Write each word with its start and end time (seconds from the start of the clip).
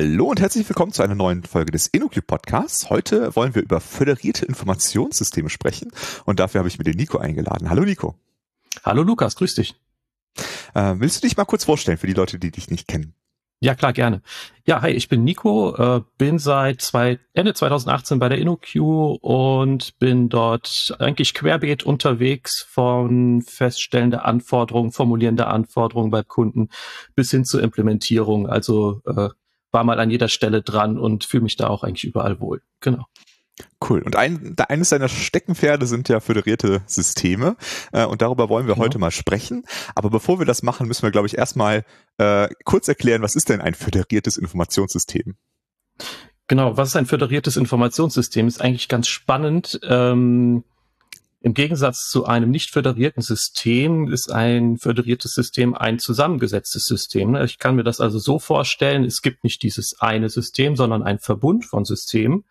Hallo 0.00 0.26
und 0.26 0.38
herzlich 0.38 0.68
willkommen 0.68 0.92
zu 0.92 1.02
einer 1.02 1.16
neuen 1.16 1.42
Folge 1.42 1.72
des 1.72 1.88
InnoCube 1.88 2.22
Podcasts. 2.22 2.88
Heute 2.88 3.34
wollen 3.34 3.56
wir 3.56 3.62
über 3.62 3.80
föderierte 3.80 4.46
Informationssysteme 4.46 5.50
sprechen 5.50 5.90
und 6.24 6.38
dafür 6.38 6.60
habe 6.60 6.68
ich 6.68 6.78
mir 6.78 6.84
den 6.84 6.96
Nico 6.96 7.18
eingeladen. 7.18 7.68
Hallo 7.68 7.82
Nico. 7.82 8.14
Hallo 8.84 9.02
Lukas, 9.02 9.34
grüß 9.34 9.56
dich. 9.56 9.74
Äh, 10.74 10.94
willst 10.98 11.16
du 11.16 11.26
dich 11.26 11.36
mal 11.36 11.46
kurz 11.46 11.64
vorstellen 11.64 11.98
für 11.98 12.06
die 12.06 12.12
Leute, 12.12 12.38
die 12.38 12.52
dich 12.52 12.70
nicht 12.70 12.86
kennen? 12.86 13.16
Ja, 13.58 13.74
klar, 13.74 13.92
gerne. 13.92 14.22
Ja, 14.66 14.82
hi, 14.82 14.90
ich 14.90 15.08
bin 15.08 15.24
Nico, 15.24 15.74
äh, 15.74 16.02
bin 16.16 16.38
seit 16.38 16.80
zwei, 16.80 17.18
Ende 17.32 17.54
2018 17.54 18.20
bei 18.20 18.28
der 18.28 18.38
InnoQ 18.38 18.76
und 19.20 19.98
bin 19.98 20.28
dort 20.28 20.94
eigentlich 21.00 21.34
querbeet 21.34 21.82
unterwegs 21.82 22.64
von 22.70 23.42
Feststellen 23.42 24.12
der 24.12 24.26
Anforderungen, 24.26 24.92
Formulieren 24.92 25.36
der 25.36 25.48
Anforderungen 25.48 26.12
bei 26.12 26.22
Kunden 26.22 26.68
bis 27.16 27.32
hin 27.32 27.44
zur 27.44 27.64
Implementierung. 27.64 28.46
Also 28.46 29.02
äh, 29.06 29.30
war 29.70 29.84
mal 29.84 30.00
an 30.00 30.10
jeder 30.10 30.28
Stelle 30.28 30.62
dran 30.62 30.98
und 30.98 31.24
fühle 31.24 31.42
mich 31.42 31.56
da 31.56 31.68
auch 31.68 31.84
eigentlich 31.84 32.04
überall 32.04 32.40
wohl. 32.40 32.62
Genau. 32.80 33.04
Cool. 33.88 34.02
Und 34.02 34.16
ein, 34.16 34.54
eines 34.68 34.90
deiner 34.90 35.08
Steckenpferde 35.08 35.86
sind 35.86 36.08
ja 36.08 36.20
föderierte 36.20 36.82
Systeme. 36.86 37.56
Äh, 37.92 38.04
und 38.04 38.22
darüber 38.22 38.48
wollen 38.48 38.66
wir 38.66 38.74
genau. 38.74 38.84
heute 38.84 38.98
mal 38.98 39.10
sprechen. 39.10 39.64
Aber 39.94 40.10
bevor 40.10 40.38
wir 40.38 40.46
das 40.46 40.62
machen, 40.62 40.86
müssen 40.86 41.02
wir, 41.02 41.10
glaube 41.10 41.26
ich, 41.26 41.36
erstmal 41.36 41.84
äh, 42.18 42.48
kurz 42.64 42.88
erklären, 42.88 43.22
was 43.22 43.36
ist 43.36 43.48
denn 43.48 43.60
ein 43.60 43.74
föderiertes 43.74 44.36
Informationssystem? 44.36 45.36
Genau, 46.46 46.76
was 46.76 46.88
ist 46.88 46.96
ein 46.96 47.06
föderiertes 47.06 47.56
Informationssystem? 47.56 48.46
Ist 48.46 48.60
eigentlich 48.60 48.88
ganz 48.88 49.08
spannend. 49.08 49.80
Ähm, 49.82 50.64
im 51.40 51.54
Gegensatz 51.54 52.08
zu 52.08 52.26
einem 52.26 52.50
nicht 52.50 52.70
föderierten 52.70 53.22
System 53.22 54.08
ist 54.08 54.32
ein 54.32 54.76
föderiertes 54.76 55.34
System 55.34 55.74
ein 55.74 56.00
zusammengesetztes 56.00 56.84
System. 56.84 57.32
Ne? 57.32 57.44
Ich 57.44 57.58
kann 57.58 57.76
mir 57.76 57.84
das 57.84 58.00
also 58.00 58.18
so 58.18 58.40
vorstellen, 58.40 59.04
es 59.04 59.22
gibt 59.22 59.44
nicht 59.44 59.62
dieses 59.62 60.00
eine 60.00 60.30
System, 60.30 60.74
sondern 60.74 61.04
ein 61.04 61.20
Verbund 61.20 61.64
von 61.64 61.84
Systemen. 61.84 62.44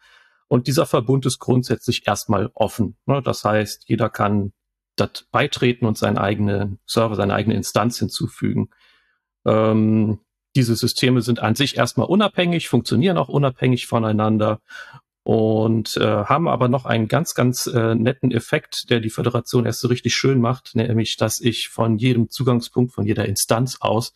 Und 0.47 0.67
dieser 0.67 0.85
Verbund 0.85 1.25
ist 1.25 1.39
grundsätzlich 1.39 2.07
erstmal 2.07 2.49
offen. 2.53 2.95
Ne? 3.05 3.21
Das 3.21 3.43
heißt, 3.43 3.83
jeder 3.87 4.09
kann 4.09 4.53
das 4.95 5.27
beitreten 5.31 5.85
und 5.85 5.97
seinen 5.97 6.17
eigenen 6.17 6.79
Server, 6.85 7.15
seine 7.15 7.33
eigene 7.33 7.55
Instanz 7.55 7.99
hinzufügen. 7.99 8.69
Ähm, 9.45 10.19
diese 10.55 10.77
Systeme 10.77 11.21
sind 11.21 11.39
an 11.39 11.55
sich 11.55 11.77
erstmal 11.77 12.07
unabhängig, 12.07 12.69
funktionieren 12.69 13.17
auch 13.17 13.29
unabhängig 13.29 13.85
voneinander 13.85 14.61
und 15.27 15.97
äh, 15.97 16.05
haben 16.05 16.47
aber 16.47 16.69
noch 16.69 16.85
einen 16.85 17.09
ganz, 17.09 17.33
ganz 17.33 17.67
äh, 17.67 17.95
netten 17.95 18.31
Effekt, 18.31 18.89
der 18.89 19.01
die 19.01 19.09
Föderation 19.09 19.65
erst 19.65 19.81
so 19.81 19.89
richtig 19.89 20.15
schön 20.15 20.39
macht, 20.39 20.73
nämlich, 20.73 21.17
dass 21.17 21.41
ich 21.41 21.67
von 21.67 21.97
jedem 21.97 22.29
Zugangspunkt, 22.29 22.93
von 22.93 23.05
jeder 23.05 23.25
Instanz 23.25 23.75
aus 23.81 24.13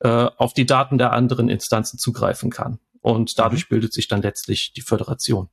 äh, 0.00 0.08
auf 0.10 0.52
die 0.52 0.66
Daten 0.66 0.98
der 0.98 1.14
anderen 1.14 1.48
Instanzen 1.48 1.98
zugreifen 1.98 2.50
kann. 2.50 2.80
Und 3.00 3.38
dadurch 3.38 3.64
mhm. 3.64 3.68
bildet 3.70 3.94
sich 3.94 4.08
dann 4.08 4.20
letztlich 4.20 4.74
die 4.74 4.82
Föderation. 4.82 5.48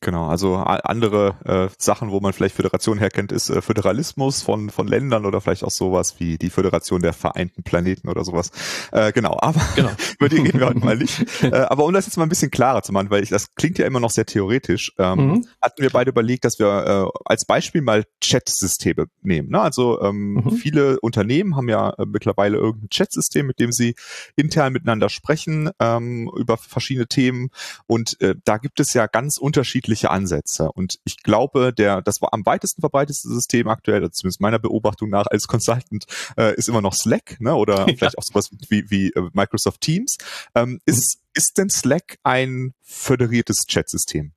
Genau, 0.00 0.28
also 0.28 0.54
andere 0.54 1.34
äh, 1.44 1.74
Sachen, 1.76 2.12
wo 2.12 2.20
man 2.20 2.32
vielleicht 2.32 2.54
Föderation 2.54 2.98
herkennt, 2.98 3.32
ist 3.32 3.50
äh, 3.50 3.60
Föderalismus 3.60 4.42
von, 4.42 4.70
von 4.70 4.86
Ländern 4.86 5.26
oder 5.26 5.40
vielleicht 5.40 5.64
auch 5.64 5.72
sowas 5.72 6.20
wie 6.20 6.38
die 6.38 6.50
Föderation 6.50 7.02
der 7.02 7.12
Vereinten 7.12 7.64
Planeten 7.64 8.08
oder 8.08 8.24
sowas. 8.24 8.52
Äh, 8.92 9.10
genau, 9.10 9.36
aber 9.40 9.60
genau. 9.74 9.90
über 10.20 10.28
die 10.28 10.36
reden 10.36 10.60
wir 10.60 10.68
heute 10.68 10.78
mal 10.84 10.96
nicht. 10.96 11.42
Äh, 11.42 11.50
aber 11.50 11.84
um 11.84 11.92
das 11.92 12.06
jetzt 12.06 12.16
mal 12.16 12.22
ein 12.22 12.28
bisschen 12.28 12.52
klarer 12.52 12.82
zu 12.84 12.92
machen, 12.92 13.10
weil 13.10 13.24
ich, 13.24 13.30
das 13.30 13.56
klingt 13.56 13.76
ja 13.78 13.86
immer 13.86 13.98
noch 13.98 14.12
sehr 14.12 14.24
theoretisch, 14.24 14.92
ähm, 14.98 15.18
mhm. 15.18 15.46
hatten 15.60 15.82
wir 15.82 15.90
beide 15.90 16.10
überlegt, 16.10 16.44
dass 16.44 16.60
wir 16.60 16.68
äh, 17.12 17.18
als 17.24 17.44
Beispiel 17.44 17.82
mal 17.82 18.04
Chat-Systeme 18.20 19.06
nehmen. 19.22 19.48
Ne? 19.48 19.60
Also 19.60 20.00
ähm, 20.00 20.34
mhm. 20.34 20.50
viele 20.52 21.00
Unternehmen 21.00 21.56
haben 21.56 21.68
ja 21.68 21.90
äh, 21.98 22.06
mittlerweile 22.06 22.58
irgendein 22.58 22.90
Chat-System, 22.90 23.48
mit 23.48 23.58
dem 23.58 23.72
sie 23.72 23.96
intern 24.36 24.72
miteinander 24.72 25.08
sprechen 25.08 25.70
ähm, 25.80 26.30
über 26.36 26.56
verschiedene 26.56 27.08
Themen 27.08 27.50
und 27.88 28.20
äh, 28.20 28.36
da 28.44 28.58
gibt 28.58 28.78
es 28.78 28.94
ja 28.94 29.08
ganz 29.08 29.38
unterschiedliche 29.38 29.87
unterschiedliche 29.88 30.10
Ansätze. 30.10 30.70
Und 30.72 30.98
ich 31.04 31.22
glaube, 31.22 31.72
der, 31.72 32.02
das 32.02 32.20
war 32.20 32.32
am 32.32 32.44
weitesten 32.44 32.80
verbreiteste 32.80 33.28
System 33.28 33.68
aktuell, 33.68 34.08
zumindest 34.10 34.40
meiner 34.40 34.58
Beobachtung 34.58 35.08
nach 35.10 35.26
als 35.26 35.46
Consultant, 35.46 36.04
äh, 36.36 36.54
ist 36.54 36.68
immer 36.68 36.82
noch 36.82 36.94
Slack, 36.94 37.40
ne? 37.40 37.54
Oder 37.54 37.78
ja. 37.88 37.94
vielleicht 37.96 38.18
auch 38.18 38.22
sowas 38.22 38.50
wie, 38.68 38.90
wie 38.90 39.10
äh, 39.10 39.30
Microsoft 39.32 39.80
Teams. 39.80 40.16
Ähm, 40.54 40.80
ist, 40.84 41.20
ist 41.34 41.58
denn 41.58 41.70
Slack 41.70 42.18
ein 42.22 42.74
föderiertes 42.82 43.64
Chat-System? 43.66 44.32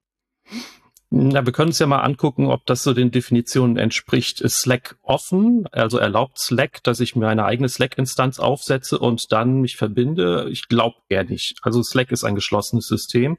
Na, 1.14 1.46
wir 1.46 1.52
können 1.52 1.70
uns 1.70 1.80
ja 1.80 1.88
mal 1.88 2.00
angucken, 2.00 2.48
ob 2.48 2.66
das 2.66 2.84
so 2.84 2.94
den 2.94 3.12
Definitionen 3.12 3.76
entspricht. 3.76 4.40
Ist 4.40 4.62
Slack 4.62 4.96
offen? 5.02 5.68
Also 5.74 5.98
erlaubt 5.98 6.40
Slack, 6.40 6.82
dass 6.84 7.02
ich 7.02 7.18
mir 7.18 7.28
eine 7.28 7.44
eigene 7.44 7.68
Slack-Instanz 7.68 8.40
aufsetze 8.40 8.98
und 8.98 9.30
dann 9.30 9.60
mich 9.60 9.76
verbinde? 9.76 10.48
Ich 10.50 10.70
glaube 10.70 10.96
eher 11.10 11.26
nicht. 11.26 11.58
Also 11.64 11.84
Slack 11.84 12.12
ist 12.12 12.24
ein 12.24 12.36
geschlossenes 12.36 12.88
System. 12.88 13.38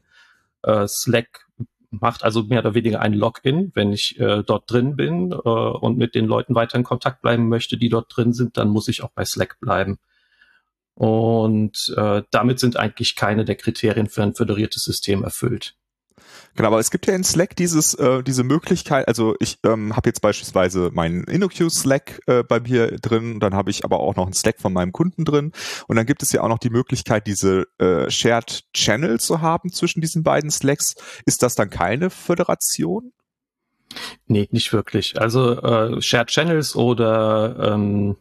Äh, 0.62 0.86
Slack 0.86 1.46
macht 1.92 2.24
also 2.24 2.42
mehr 2.42 2.60
oder 2.60 2.74
weniger 2.74 3.00
ein 3.00 3.12
Login. 3.12 3.70
Wenn 3.74 3.92
ich 3.92 4.18
äh, 4.18 4.42
dort 4.42 4.70
drin 4.70 4.96
bin 4.96 5.32
äh, 5.32 5.36
und 5.36 5.98
mit 5.98 6.14
den 6.14 6.26
Leuten 6.26 6.54
weiter 6.54 6.78
in 6.78 6.84
Kontakt 6.84 7.22
bleiben 7.22 7.48
möchte, 7.48 7.76
die 7.76 7.88
dort 7.88 8.14
drin 8.14 8.32
sind, 8.32 8.56
dann 8.56 8.68
muss 8.68 8.88
ich 8.88 9.02
auch 9.02 9.10
bei 9.10 9.24
Slack 9.24 9.60
bleiben. 9.60 9.98
Und 10.94 11.92
äh, 11.96 12.22
damit 12.30 12.60
sind 12.60 12.76
eigentlich 12.76 13.16
keine 13.16 13.44
der 13.44 13.56
Kriterien 13.56 14.08
für 14.08 14.22
ein 14.22 14.34
föderiertes 14.34 14.82
System 14.82 15.22
erfüllt. 15.22 15.74
Genau, 16.54 16.68
aber 16.68 16.78
es 16.78 16.90
gibt 16.90 17.06
ja 17.06 17.14
in 17.14 17.24
Slack 17.24 17.56
dieses, 17.56 17.94
äh, 17.94 18.22
diese 18.22 18.44
Möglichkeit, 18.44 19.08
also 19.08 19.34
ich 19.40 19.58
ähm, 19.64 19.96
habe 19.96 20.08
jetzt 20.08 20.20
beispielsweise 20.20 20.90
meinen 20.92 21.24
InnoQ 21.24 21.70
Slack 21.70 22.20
äh, 22.26 22.42
bei 22.42 22.60
mir 22.60 22.98
drin, 22.98 23.40
dann 23.40 23.54
habe 23.54 23.70
ich 23.70 23.84
aber 23.84 24.00
auch 24.00 24.16
noch 24.16 24.24
einen 24.24 24.34
Slack 24.34 24.60
von 24.60 24.72
meinem 24.72 24.92
Kunden 24.92 25.24
drin 25.24 25.52
und 25.88 25.96
dann 25.96 26.06
gibt 26.06 26.22
es 26.22 26.32
ja 26.32 26.42
auch 26.42 26.48
noch 26.48 26.58
die 26.58 26.70
Möglichkeit, 26.70 27.26
diese 27.26 27.66
äh, 27.78 28.10
Shared 28.10 28.64
Channel 28.74 29.18
zu 29.18 29.40
haben 29.40 29.72
zwischen 29.72 30.00
diesen 30.00 30.22
beiden 30.22 30.50
Slacks. 30.50 30.94
Ist 31.24 31.42
das 31.42 31.54
dann 31.54 31.70
keine 31.70 32.10
Föderation? 32.10 33.12
Nee, 34.26 34.48
nicht 34.50 34.72
wirklich. 34.72 35.20
Also 35.20 35.60
äh, 35.60 36.00
Shared 36.00 36.28
Channels 36.28 36.76
oder 36.76 37.72
ähm, 37.72 38.16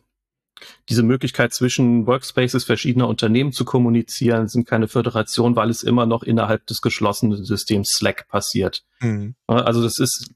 diese 0.89 1.03
Möglichkeit 1.03 1.53
zwischen 1.53 2.07
Workspaces 2.07 2.63
verschiedener 2.63 3.07
Unternehmen 3.07 3.51
zu 3.51 3.65
kommunizieren, 3.65 4.47
sind 4.47 4.67
keine 4.67 4.87
Föderation, 4.87 5.55
weil 5.55 5.69
es 5.69 5.83
immer 5.83 6.05
noch 6.05 6.23
innerhalb 6.23 6.65
des 6.67 6.81
geschlossenen 6.81 7.43
Systems 7.43 7.91
Slack 7.91 8.27
passiert. 8.27 8.83
Mhm. 8.99 9.35
Also 9.47 9.81
das 9.83 9.99
ist 9.99 10.31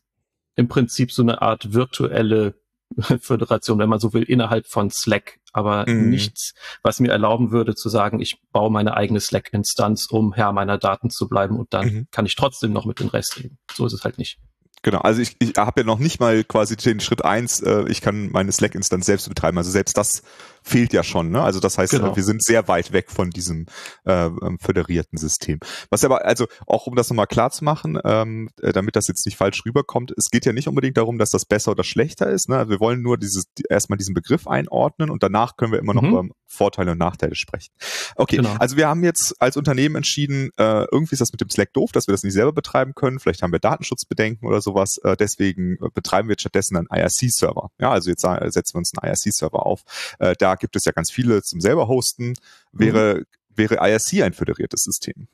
im 0.55 0.67
Prinzip 0.67 1.11
so 1.11 1.21
eine 1.21 1.41
Art 1.41 1.73
virtuelle 1.73 2.55
Föderation, 3.19 3.79
wenn 3.79 3.89
man 3.89 3.99
so 3.99 4.13
will, 4.13 4.23
innerhalb 4.23 4.67
von 4.67 4.89
Slack, 4.89 5.39
aber 5.53 5.89
mhm. 5.89 6.09
nichts, 6.09 6.53
was 6.83 6.99
mir 6.99 7.11
erlauben 7.11 7.51
würde 7.51 7.75
zu 7.75 7.89
sagen, 7.89 8.19
ich 8.19 8.41
baue 8.51 8.71
meine 8.71 8.95
eigene 8.95 9.19
Slack-Instanz, 9.19 10.07
um 10.09 10.33
Herr 10.33 10.53
meiner 10.53 10.77
Daten 10.77 11.09
zu 11.09 11.27
bleiben 11.27 11.57
und 11.57 11.73
dann 11.73 11.87
mhm. 11.87 12.07
kann 12.11 12.25
ich 12.25 12.35
trotzdem 12.35 12.73
noch 12.73 12.85
mit 12.85 12.99
den 12.99 13.07
Rest 13.07 13.37
reden. 13.37 13.57
So 13.73 13.85
ist 13.85 13.93
es 13.93 14.03
halt 14.03 14.17
nicht. 14.17 14.39
Genau, 14.85 14.99
also 14.99 15.19
ich, 15.19 15.35
ich 15.39 15.53
habe 15.57 15.81
ja 15.81 15.83
noch 15.83 15.97
nicht 15.97 16.19
mal 16.19 16.43
quasi 16.43 16.75
den 16.75 16.99
Schritt 16.99 17.25
eins, 17.25 17.59
äh, 17.59 17.85
ich 17.87 18.01
kann 18.01 18.29
meine 18.31 18.51
Slack-Instanz 18.51 19.07
selbst 19.07 19.27
betreiben. 19.27 19.57
Also 19.57 19.71
selbst 19.71 19.97
das 19.97 20.21
fehlt 20.65 20.93
ja 20.93 21.03
schon. 21.03 21.29
Ne? 21.29 21.41
Also 21.41 21.59
das 21.59 21.77
heißt, 21.77 21.91
genau. 21.91 22.15
wir 22.15 22.23
sind 22.23 22.43
sehr 22.43 22.67
weit 22.67 22.91
weg 22.91 23.11
von 23.11 23.29
diesem 23.29 23.67
äh, 24.05 24.25
ähm, 24.25 24.57
föderierten 24.59 25.17
System. 25.17 25.59
Was 25.91 26.03
aber, 26.03 26.25
also 26.25 26.47
auch 26.65 26.87
um 26.87 26.95
das 26.95 27.09
nochmal 27.09 27.27
klar 27.27 27.51
zu 27.51 27.63
machen, 27.63 27.99
ähm, 28.03 28.49
äh, 28.61 28.73
damit 28.73 28.95
das 28.95 29.07
jetzt 29.07 29.25
nicht 29.27 29.37
falsch 29.37 29.63
rüberkommt, 29.63 30.11
es 30.17 30.29
geht 30.31 30.45
ja 30.45 30.53
nicht 30.53 30.67
unbedingt 30.67 30.97
darum, 30.97 31.19
dass 31.19 31.29
das 31.29 31.45
besser 31.45 31.71
oder 31.71 31.83
schlechter 31.83 32.27
ist. 32.29 32.49
Ne? 32.49 32.57
Also 32.57 32.71
wir 32.71 32.79
wollen 32.79 33.03
nur 33.03 33.17
dieses 33.17 33.45
erstmal 33.69 33.97
diesen 33.97 34.15
Begriff 34.15 34.47
einordnen 34.47 35.11
und 35.11 35.21
danach 35.21 35.55
können 35.55 35.71
wir 35.71 35.79
immer 35.79 35.93
noch 35.93 36.01
mhm. 36.01 36.09
über 36.09 36.23
Vorteile 36.47 36.91
und 36.91 36.97
Nachteile 36.97 37.35
sprechen. 37.35 37.73
Okay, 38.15 38.37
genau. 38.37 38.55
also 38.59 38.75
wir 38.75 38.87
haben 38.87 39.03
jetzt 39.03 39.39
als 39.39 39.57
Unternehmen 39.57 39.95
entschieden, 39.95 40.49
äh, 40.57 40.85
irgendwie 40.91 41.13
ist 41.13 41.21
das 41.21 41.31
mit 41.31 41.41
dem 41.41 41.49
Slack 41.49 41.73
doof, 41.73 41.91
dass 41.91 42.07
wir 42.07 42.13
das 42.13 42.23
nicht 42.23 42.33
selber 42.33 42.53
betreiben 42.53 42.93
können. 42.95 43.19
Vielleicht 43.19 43.43
haben 43.43 43.51
wir 43.51 43.59
Datenschutzbedenken 43.59 44.47
oder 44.47 44.61
sowas. 44.61 44.97
Äh, 45.03 45.15
deswegen 45.15 45.77
betreiben 45.93 46.29
wir 46.29 46.35
stattdessen 46.39 46.77
einen 46.77 46.87
IRC-Server. 46.89 47.69
Ja, 47.79 47.91
also 47.91 48.09
jetzt 48.09 48.21
setzen 48.21 48.73
wir 48.73 48.79
uns 48.79 48.91
einen 48.97 49.11
IRC-Server 49.11 49.65
auf. 49.65 49.81
Äh, 50.19 50.35
da 50.39 50.54
gibt 50.55 50.75
es 50.75 50.85
ja 50.85 50.91
ganz 50.91 51.11
viele 51.11 51.41
zum 51.41 51.61
selber 51.61 51.87
hosten. 51.87 52.33
Wäre, 52.71 53.19
mhm. 53.19 53.25
wäre 53.55 53.75
IRC 53.75 54.23
ein 54.23 54.33
föderiertes 54.33 54.83
System? 54.83 55.27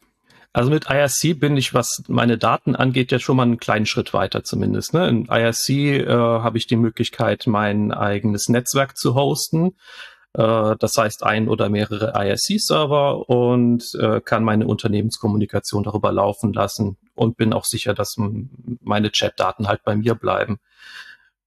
Also 0.54 0.70
mit 0.70 0.90
IRC 0.90 1.40
bin 1.40 1.56
ich, 1.56 1.74
was 1.74 2.04
meine 2.08 2.38
Daten 2.38 2.76
angeht, 2.76 3.12
ja 3.12 3.20
schon 3.20 3.38
mal 3.38 3.44
einen 3.44 3.58
kleinen 3.58 3.86
Schritt 3.86 4.14
weiter 4.14 4.44
zumindest. 4.44 4.94
Ne? 4.94 5.08
In 5.08 5.26
IRC 5.26 5.70
äh, 5.70 6.08
habe 6.08 6.58
ich 6.58 6.68
die 6.68 6.76
Möglichkeit, 6.76 7.48
mein 7.48 7.94
eigenes 7.94 8.50
Netzwerk 8.50 8.98
zu 8.98 9.16
hosten. 9.16 9.78
Äh, 10.34 10.76
das 10.78 10.98
heißt 10.98 11.24
ein 11.24 11.48
oder 11.48 11.70
mehrere 11.70 12.14
IRC-Server 12.16 13.30
und 13.30 13.96
äh, 13.96 14.20
kann 14.20 14.44
meine 14.44 14.68
Unternehmenskommunikation 14.68 15.84
darüber 15.84 16.12
laufen 16.12 16.52
lassen 16.52 16.98
und 17.16 17.38
bin 17.38 17.54
auch 17.54 17.66
sicher, 17.66 17.94
dass 17.94 18.16
meine 18.18 19.12
Chat-Daten 19.12 19.70
halt 19.70 19.84
bei 19.86 19.96
mir 19.96 20.16
bleiben. 20.16 20.60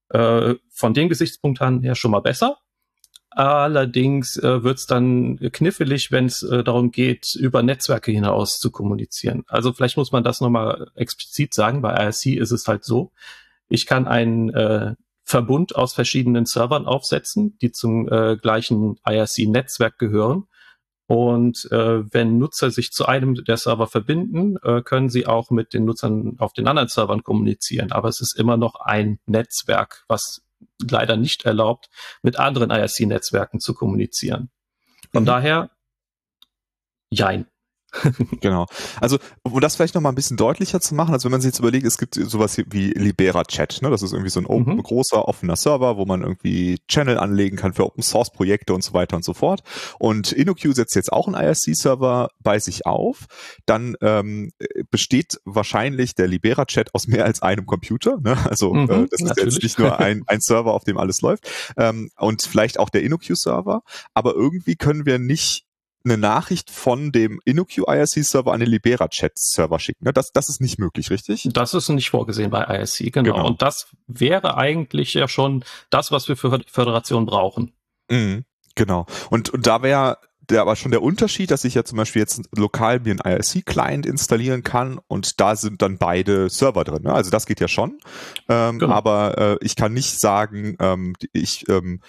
Äh, 0.09 0.55
von 0.71 0.93
dem 0.95 1.09
Gesichtspunkt 1.09 1.61
an 1.61 1.81
her 1.81 1.95
schon 1.95 2.11
mal 2.11 2.21
besser. 2.21 2.57
Allerdings 3.35 4.37
äh, 4.37 4.63
wird 4.63 4.77
es 4.77 4.85
dann 4.85 5.37
knifflig, 5.51 6.09
wenn 6.09 6.27
es 6.27 6.41
äh, 6.41 6.63
darum 6.63 6.91
geht, 6.91 7.35
über 7.35 7.63
Netzwerke 7.63 8.09
hinaus 8.09 8.59
zu 8.59 8.71
kommunizieren. 8.71 9.43
Also 9.47 9.73
vielleicht 9.73 9.97
muss 9.97 10.13
man 10.13 10.23
das 10.23 10.39
nochmal 10.39 10.89
explizit 10.95 11.53
sagen. 11.53 11.81
Bei 11.81 11.93
IRC 12.01 12.37
ist 12.37 12.51
es 12.51 12.65
halt 12.65 12.85
so, 12.85 13.11
ich 13.67 13.87
kann 13.87 14.07
einen 14.07 14.51
äh, 14.51 14.95
Verbund 15.23 15.75
aus 15.75 15.93
verschiedenen 15.93 16.45
Servern 16.45 16.85
aufsetzen, 16.85 17.57
die 17.61 17.73
zum 17.73 18.07
äh, 18.07 18.37
gleichen 18.37 18.99
IRC-Netzwerk 19.05 19.99
gehören. 19.99 20.47
Und 21.07 21.67
äh, 21.71 22.03
wenn 22.13 22.37
Nutzer 22.37 22.71
sich 22.71 22.91
zu 22.91 23.05
einem 23.05 23.35
der 23.35 23.57
Server 23.57 23.87
verbinden, 23.87 24.55
äh, 24.63 24.81
können 24.81 25.09
sie 25.09 25.27
auch 25.27 25.51
mit 25.51 25.73
den 25.73 25.83
Nutzern 25.83 26.35
auf 26.37 26.53
den 26.53 26.67
anderen 26.67 26.87
Servern 26.87 27.21
kommunizieren. 27.21 27.91
Aber 27.91 28.07
es 28.07 28.21
ist 28.21 28.39
immer 28.39 28.55
noch 28.55 28.75
ein 28.75 29.19
Netzwerk, 29.25 30.05
was 30.07 30.44
leider 30.81 31.17
nicht 31.17 31.45
erlaubt, 31.45 31.89
mit 32.21 32.37
anderen 32.37 32.71
IRC-Netzwerken 32.71 33.59
zu 33.59 33.73
kommunizieren. 33.73 34.49
Von 35.11 35.23
mhm. 35.23 35.27
daher, 35.27 35.71
jein. 37.09 37.47
genau. 38.41 38.65
Also, 38.99 39.17
um 39.43 39.59
das 39.59 39.75
vielleicht 39.75 39.95
noch 39.95 40.01
mal 40.01 40.09
ein 40.09 40.15
bisschen 40.15 40.37
deutlicher 40.37 40.81
zu 40.81 40.95
machen, 40.95 41.13
also 41.13 41.25
wenn 41.25 41.31
man 41.31 41.41
sich 41.41 41.49
jetzt 41.49 41.59
überlegt, 41.59 41.85
es 41.85 41.97
gibt 41.97 42.15
sowas 42.15 42.57
wie 42.57 42.91
Libera 42.91 43.43
Chat, 43.43 43.81
ne? 43.81 43.89
Das 43.89 44.01
ist 44.01 44.13
irgendwie 44.13 44.29
so 44.29 44.39
ein 44.39 44.45
open, 44.45 44.75
mhm. 44.75 44.83
großer, 44.83 45.27
offener 45.27 45.55
Server, 45.55 45.97
wo 45.97 46.05
man 46.05 46.21
irgendwie 46.21 46.79
Channel 46.87 47.17
anlegen 47.17 47.57
kann 47.57 47.73
für 47.73 47.85
Open 47.85 48.03
Source 48.03 48.31
Projekte 48.31 48.73
und 48.73 48.83
so 48.83 48.93
weiter 48.93 49.15
und 49.15 49.23
so 49.23 49.33
fort. 49.33 49.61
Und 49.99 50.31
InnoQ 50.31 50.73
setzt 50.73 50.95
jetzt 50.95 51.11
auch 51.11 51.27
einen 51.27 51.35
IRC-Server 51.35 52.29
bei 52.41 52.59
sich 52.59 52.85
auf. 52.85 53.25
Dann 53.65 53.95
ähm, 54.01 54.51
besteht 54.91 55.39
wahrscheinlich 55.45 56.15
der 56.15 56.27
Libera 56.27 56.65
Chat 56.65 56.93
aus 56.93 57.07
mehr 57.07 57.25
als 57.25 57.41
einem 57.41 57.65
Computer. 57.65 58.17
Ne? 58.19 58.37
Also 58.49 58.73
mhm, 58.73 58.89
äh, 58.89 59.07
das 59.09 59.21
ist 59.21 59.37
jetzt 59.37 59.63
nicht 59.63 59.79
nur 59.79 59.99
ein, 59.99 60.23
ein 60.27 60.41
Server, 60.41 60.73
auf 60.73 60.83
dem 60.83 60.97
alles 60.97 61.21
läuft. 61.21 61.49
Ähm, 61.77 62.09
und 62.17 62.43
vielleicht 62.43 62.79
auch 62.79 62.89
der 62.89 63.03
InnoQ-Server. 63.03 63.81
Aber 64.13 64.33
irgendwie 64.33 64.75
können 64.75 65.05
wir 65.05 65.19
nicht 65.19 65.64
eine 66.05 66.17
Nachricht 66.17 66.69
von 66.69 67.11
dem 67.11 67.41
InnoQ 67.45 67.79
IRC-Server 67.87 68.53
an 68.53 68.59
den 68.59 68.69
Libera-Chat-Server 68.69 69.79
schicken. 69.79 70.05
Ne? 70.05 70.13
Das, 70.13 70.31
das 70.31 70.49
ist 70.49 70.61
nicht 70.61 70.79
möglich, 70.79 71.09
richtig? 71.09 71.49
Das 71.51 71.73
ist 71.73 71.89
nicht 71.89 72.09
vorgesehen 72.09 72.51
bei 72.51 72.63
IRC, 72.63 73.11
genau. 73.11 73.33
genau. 73.33 73.47
Und 73.47 73.61
das 73.61 73.87
wäre 74.07 74.57
eigentlich 74.57 75.13
ja 75.13 75.27
schon 75.27 75.63
das, 75.89 76.11
was 76.11 76.27
wir 76.27 76.37
für 76.37 76.59
Föderation 76.71 77.25
brauchen. 77.25 77.73
Mhm, 78.09 78.45
genau. 78.75 79.05
Und, 79.29 79.49
und 79.49 79.67
da 79.67 79.81
wäre 79.81 80.17
der 80.49 80.61
aber 80.61 80.75
schon 80.75 80.91
der 80.91 81.01
Unterschied, 81.01 81.51
dass 81.51 81.63
ich 81.63 81.73
ja 81.73 81.83
zum 81.83 81.97
Beispiel 81.97 82.21
jetzt 82.21 82.41
lokal 82.55 82.99
mir 82.99 83.11
einen 83.11 83.19
IRC-Client 83.19 84.05
installieren 84.05 84.63
kann 84.63 84.99
und 85.07 85.39
da 85.39 85.55
sind 85.55 85.81
dann 85.81 85.97
beide 85.97 86.49
Server 86.49 86.83
drin. 86.83 87.03
Ne? 87.03 87.13
Also 87.13 87.31
das 87.31 87.45
geht 87.45 87.59
ja 87.59 87.67
schon. 87.67 87.97
Ähm, 88.47 88.79
genau. 88.79 88.93
Aber 88.93 89.37
äh, 89.37 89.65
ich 89.65 89.75
kann 89.75 89.93
nicht 89.93 90.19
sagen, 90.19 90.75
ähm, 90.79 91.15
ich 91.33 91.67
ähm, 91.69 92.01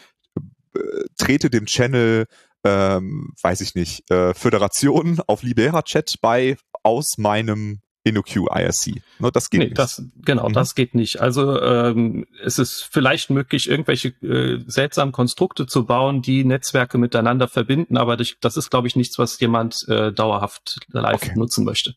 äh, 0.75 0.81
trete 1.17 1.51
dem 1.51 1.67
Channel 1.67 2.27
ähm, 2.67 3.33
weiß 3.43 3.61
ich 3.61 3.75
nicht, 3.75 4.11
äh, 4.11 4.35
Föderation 4.35 5.21
auf 5.27 5.43
Libera 5.43 5.83
Chat 5.83 6.17
bei 6.21 6.57
aus 6.83 7.19
meinem 7.19 7.81
InnoQ 8.07 8.37
IRC. 8.55 9.03
Ne, 9.19 9.33
das 9.33 9.51
geht 9.51 9.59
nee, 9.59 9.65
nicht. 9.67 9.79
Das, 9.79 10.03
genau, 10.25 10.49
mhm. 10.49 10.53
das 10.53 10.75
geht 10.75 10.95
nicht. 10.95 11.21
Also 11.21 11.61
ähm, 11.61 12.27
es 12.43 12.59
ist 12.59 12.89
vielleicht 12.91 13.31
möglich, 13.31 13.69
irgendwelche 13.69 14.09
äh, 14.23 14.63
seltsamen 14.67 15.13
Konstrukte 15.13 15.67
zu 15.67 15.87
bauen, 15.87 16.23
die 16.23 16.45
Netzwerke 16.45 16.99
miteinander 16.99 17.49
verbinden, 17.49 17.97
aber 17.97 18.17
das, 18.17 18.35
das 18.41 18.57
ist, 18.57 18.71
glaube 18.71 18.87
ich, 18.87 18.95
nichts, 18.95 19.19
was 19.19 19.39
jemand 19.41 19.85
äh, 19.89 20.13
dauerhaft 20.13 20.79
live 20.89 21.15
okay. 21.15 21.33
nutzen 21.35 21.65
möchte. 21.65 21.95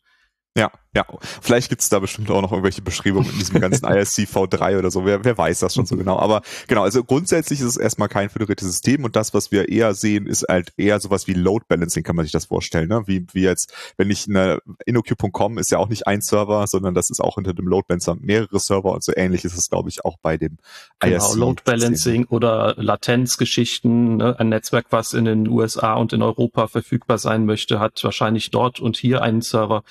Ja, 0.56 0.72
ja. 0.94 1.06
Vielleicht 1.40 1.68
gibt's 1.68 1.88
da 1.88 2.00
bestimmt 2.00 2.30
auch 2.32 2.42
noch 2.42 2.50
irgendwelche 2.50 2.82
Beschreibungen 2.82 3.30
in 3.30 3.38
diesem 3.38 3.60
ganzen 3.60 3.86
ISC 3.88 4.22
V3 4.22 4.76
oder 4.76 4.90
so. 4.90 5.04
Wer, 5.04 5.24
wer 5.24 5.38
weiß 5.38 5.60
das 5.60 5.74
schon 5.74 5.86
so 5.86 5.96
genau. 5.96 6.18
Aber 6.18 6.42
genau, 6.66 6.82
also 6.82 7.04
grundsätzlich 7.04 7.60
ist 7.60 7.66
es 7.66 7.76
erstmal 7.76 8.08
kein 8.08 8.28
föderiertes 8.28 8.66
System 8.66 9.04
und 9.04 9.14
das, 9.14 9.32
was 9.32 9.52
wir 9.52 9.68
eher 9.68 9.94
sehen, 9.94 10.26
ist 10.26 10.46
halt 10.48 10.72
eher 10.76 10.98
sowas 10.98 11.28
wie 11.28 11.34
Load 11.34 11.66
Balancing, 11.68 12.02
kann 12.02 12.16
man 12.16 12.24
sich 12.24 12.32
das 12.32 12.46
vorstellen. 12.46 12.88
Ne? 12.88 13.04
Wie, 13.06 13.24
wie 13.32 13.42
jetzt, 13.42 13.72
wenn 13.98 14.10
ich 14.10 14.26
eine 14.28 14.58
InnoQ.com 14.84 15.58
ist 15.58 15.70
ja 15.70 15.78
auch 15.78 15.88
nicht 15.88 16.08
ein 16.08 16.22
Server, 16.22 16.66
sondern 16.66 16.94
das 16.94 17.08
ist 17.08 17.20
auch 17.20 17.36
hinter 17.36 17.54
dem 17.54 17.68
Load 17.68 17.84
Balancer 17.86 18.16
mehrere 18.16 18.58
Server 18.58 18.92
und 18.92 19.04
so 19.04 19.12
ähnlich 19.14 19.44
ist 19.44 19.56
es, 19.56 19.70
glaube 19.70 19.90
ich, 19.90 20.04
auch 20.04 20.16
bei 20.20 20.36
dem 20.38 20.58
genau, 20.98 21.16
ISC. 21.16 21.36
Load 21.36 21.62
Balancing 21.64 22.24
oder 22.24 22.74
Latenzgeschichten. 22.76 24.16
Ne? 24.16 24.34
Ein 24.40 24.48
Netzwerk, 24.48 24.86
was 24.90 25.12
in 25.12 25.24
den 25.24 25.46
USA 25.48 25.94
und 25.94 26.12
in 26.12 26.22
Europa 26.22 26.66
verfügbar 26.66 27.18
sein 27.18 27.46
möchte, 27.46 27.78
hat 27.78 28.02
wahrscheinlich 28.02 28.50
dort 28.50 28.80
und 28.80 28.96
hier 28.96 29.22
einen 29.22 29.40
Server 29.40 29.84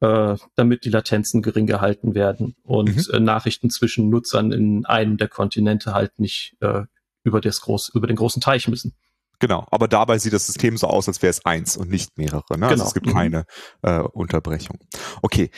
äh, 0.00 0.36
damit 0.54 0.84
die 0.84 0.90
Latenzen 0.90 1.42
gering 1.42 1.66
gehalten 1.66 2.14
werden 2.14 2.56
und 2.62 2.96
mhm. 2.96 3.14
äh, 3.14 3.20
Nachrichten 3.20 3.70
zwischen 3.70 4.10
Nutzern 4.10 4.52
in 4.52 4.84
einem 4.86 5.16
der 5.16 5.28
Kontinente 5.28 5.94
halt 5.94 6.18
nicht 6.18 6.56
äh, 6.60 6.82
über, 7.24 7.40
das 7.40 7.60
groß, 7.60 7.90
über 7.94 8.06
den 8.06 8.16
großen 8.16 8.40
Teich 8.40 8.68
müssen. 8.68 8.94
Genau, 9.38 9.66
aber 9.70 9.86
dabei 9.86 10.18
sieht 10.18 10.32
das 10.32 10.46
System 10.46 10.78
so 10.78 10.86
aus, 10.86 11.08
als 11.08 11.20
wäre 11.20 11.30
es 11.30 11.44
eins 11.44 11.76
und 11.76 11.90
nicht 11.90 12.16
mehrere. 12.16 12.58
Ne? 12.58 12.66
Also 12.66 12.68
genau. 12.68 12.70
Also 12.70 12.84
es 12.84 12.94
gibt 12.94 13.06
mhm. 13.06 13.12
keine 13.12 13.46
äh, 13.82 14.00
Unterbrechung. 14.00 14.78
Okay, 15.22 15.50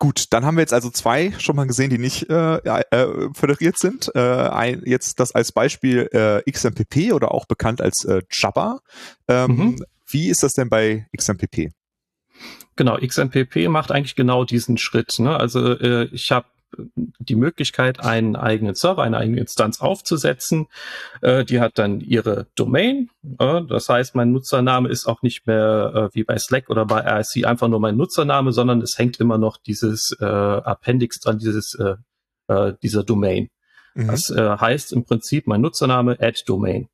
Gut, 0.00 0.32
dann 0.32 0.44
haben 0.44 0.56
wir 0.56 0.60
jetzt 0.60 0.72
also 0.72 0.90
zwei 0.90 1.32
schon 1.38 1.54
mal 1.56 1.66
gesehen, 1.66 1.88
die 1.88 1.98
nicht 1.98 2.28
äh, 2.28 2.56
äh, 2.56 3.30
föderiert 3.32 3.78
sind. 3.78 4.10
Äh, 4.14 4.20
ein, 4.20 4.82
jetzt 4.84 5.20
das 5.20 5.32
als 5.32 5.52
Beispiel 5.52 6.08
äh, 6.12 6.50
XMPP 6.50 7.12
oder 7.12 7.32
auch 7.32 7.46
bekannt 7.46 7.80
als 7.80 8.04
äh, 8.04 8.20
Jabba. 8.30 8.80
Ähm, 9.28 9.56
mhm. 9.56 9.84
Wie 10.06 10.28
ist 10.28 10.42
das 10.42 10.52
denn 10.52 10.68
bei 10.68 11.06
XMPP? 11.16 11.70
Genau, 12.76 12.96
XMPP 12.96 13.68
macht 13.68 13.92
eigentlich 13.92 14.16
genau 14.16 14.44
diesen 14.44 14.78
Schritt. 14.78 15.18
Ne? 15.18 15.36
Also 15.36 15.78
äh, 15.78 16.04
ich 16.12 16.32
habe 16.32 16.46
die 16.96 17.36
Möglichkeit, 17.36 18.00
einen 18.00 18.36
eigenen 18.36 18.74
Server, 18.74 19.02
eine 19.02 19.18
eigene 19.18 19.40
Instanz 19.40 19.80
aufzusetzen. 19.80 20.66
Äh, 21.20 21.44
die 21.44 21.60
hat 21.60 21.78
dann 21.78 22.00
ihre 22.00 22.46
Domain. 22.54 23.10
Äh, 23.38 23.62
das 23.62 23.88
heißt, 23.88 24.14
mein 24.14 24.32
Nutzername 24.32 24.88
ist 24.88 25.06
auch 25.06 25.22
nicht 25.22 25.46
mehr 25.46 26.10
äh, 26.12 26.14
wie 26.14 26.24
bei 26.24 26.38
Slack 26.38 26.70
oder 26.70 26.84
bei 26.86 27.00
RSC 27.00 27.44
einfach 27.44 27.68
nur 27.68 27.80
mein 27.80 27.96
Nutzername, 27.96 28.52
sondern 28.52 28.82
es 28.82 28.98
hängt 28.98 29.20
immer 29.20 29.38
noch 29.38 29.56
dieses 29.56 30.16
äh, 30.20 30.24
Appendix 30.24 31.20
dran, 31.20 31.38
dieses, 31.38 31.74
äh, 31.74 31.94
äh, 32.48 32.74
dieser 32.82 33.04
Domain. 33.04 33.50
Mhm. 33.94 34.06
Das 34.08 34.30
äh, 34.30 34.56
heißt 34.58 34.92
im 34.92 35.04
Prinzip 35.04 35.46
mein 35.46 35.60
Nutzername 35.60 36.16
add 36.20 36.42
Domain. 36.46 36.88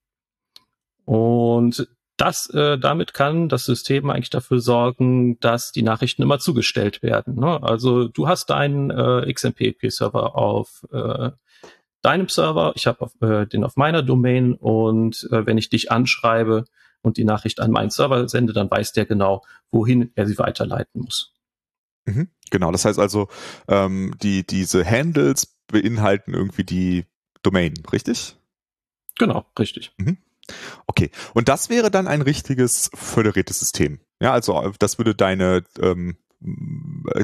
Und 1.05 1.89
das, 2.21 2.51
äh, 2.51 2.79
damit 2.79 3.15
kann 3.15 3.49
das 3.49 3.65
System 3.65 4.11
eigentlich 4.11 4.29
dafür 4.29 4.61
sorgen, 4.61 5.41
dass 5.41 5.73
die 5.73 5.83
Nachrichten 5.83 6.23
immer 6.23 6.39
zugestellt 6.39 7.03
werden. 7.03 7.37
Ne? 7.37 7.63
Also 7.63 8.09
du 8.09 8.29
hast 8.29 8.51
deinen 8.51 8.91
äh, 8.91 9.33
XMPP-Server 9.33 10.37
auf 10.37 10.87
äh, 10.93 11.31
deinem 12.03 12.29
Server, 12.29 12.73
ich 12.77 12.87
habe 12.87 13.11
äh, 13.21 13.47
den 13.47 13.65
auf 13.65 13.77
meiner 13.77 14.03
Domain 14.03 14.53
und 14.55 15.29
äh, 15.31 15.47
wenn 15.47 15.57
ich 15.57 15.71
dich 15.71 15.91
anschreibe 15.91 16.67
und 17.01 17.17
die 17.17 17.25
Nachricht 17.25 17.59
an 17.59 17.71
meinen 17.71 17.91
Server 17.91 18.29
sende, 18.29 18.53
dann 18.53 18.71
weiß 18.71 18.93
der 18.93 19.07
genau, 19.07 19.43
wohin 19.71 20.13
er 20.15 20.27
sie 20.27 20.39
weiterleiten 20.39 21.01
muss. 21.01 21.33
Mhm, 22.05 22.29
genau, 22.51 22.71
das 22.71 22.85
heißt 22.85 22.99
also, 22.99 23.29
ähm, 23.67 24.15
die, 24.23 24.47
diese 24.47 24.85
Handles 24.85 25.57
beinhalten 25.69 26.35
irgendwie 26.35 26.65
die 26.65 27.07
Domain, 27.43 27.75
richtig? 27.91 28.37
Genau, 29.19 29.47
richtig. 29.59 29.93
Mhm. 29.97 30.19
Okay, 30.87 31.11
und 31.35 31.49
das 31.49 31.71
wäre 31.71 31.91
dann 31.91 32.07
ein 32.07 32.23
richtiges 32.23 32.91
föderiertes 32.95 33.61
System. 33.61 34.01
Ja, 34.21 34.33
also 34.33 34.73
das 34.79 34.99
würde 34.99 35.15
deine 35.15 35.65
ähm, 35.81 36.17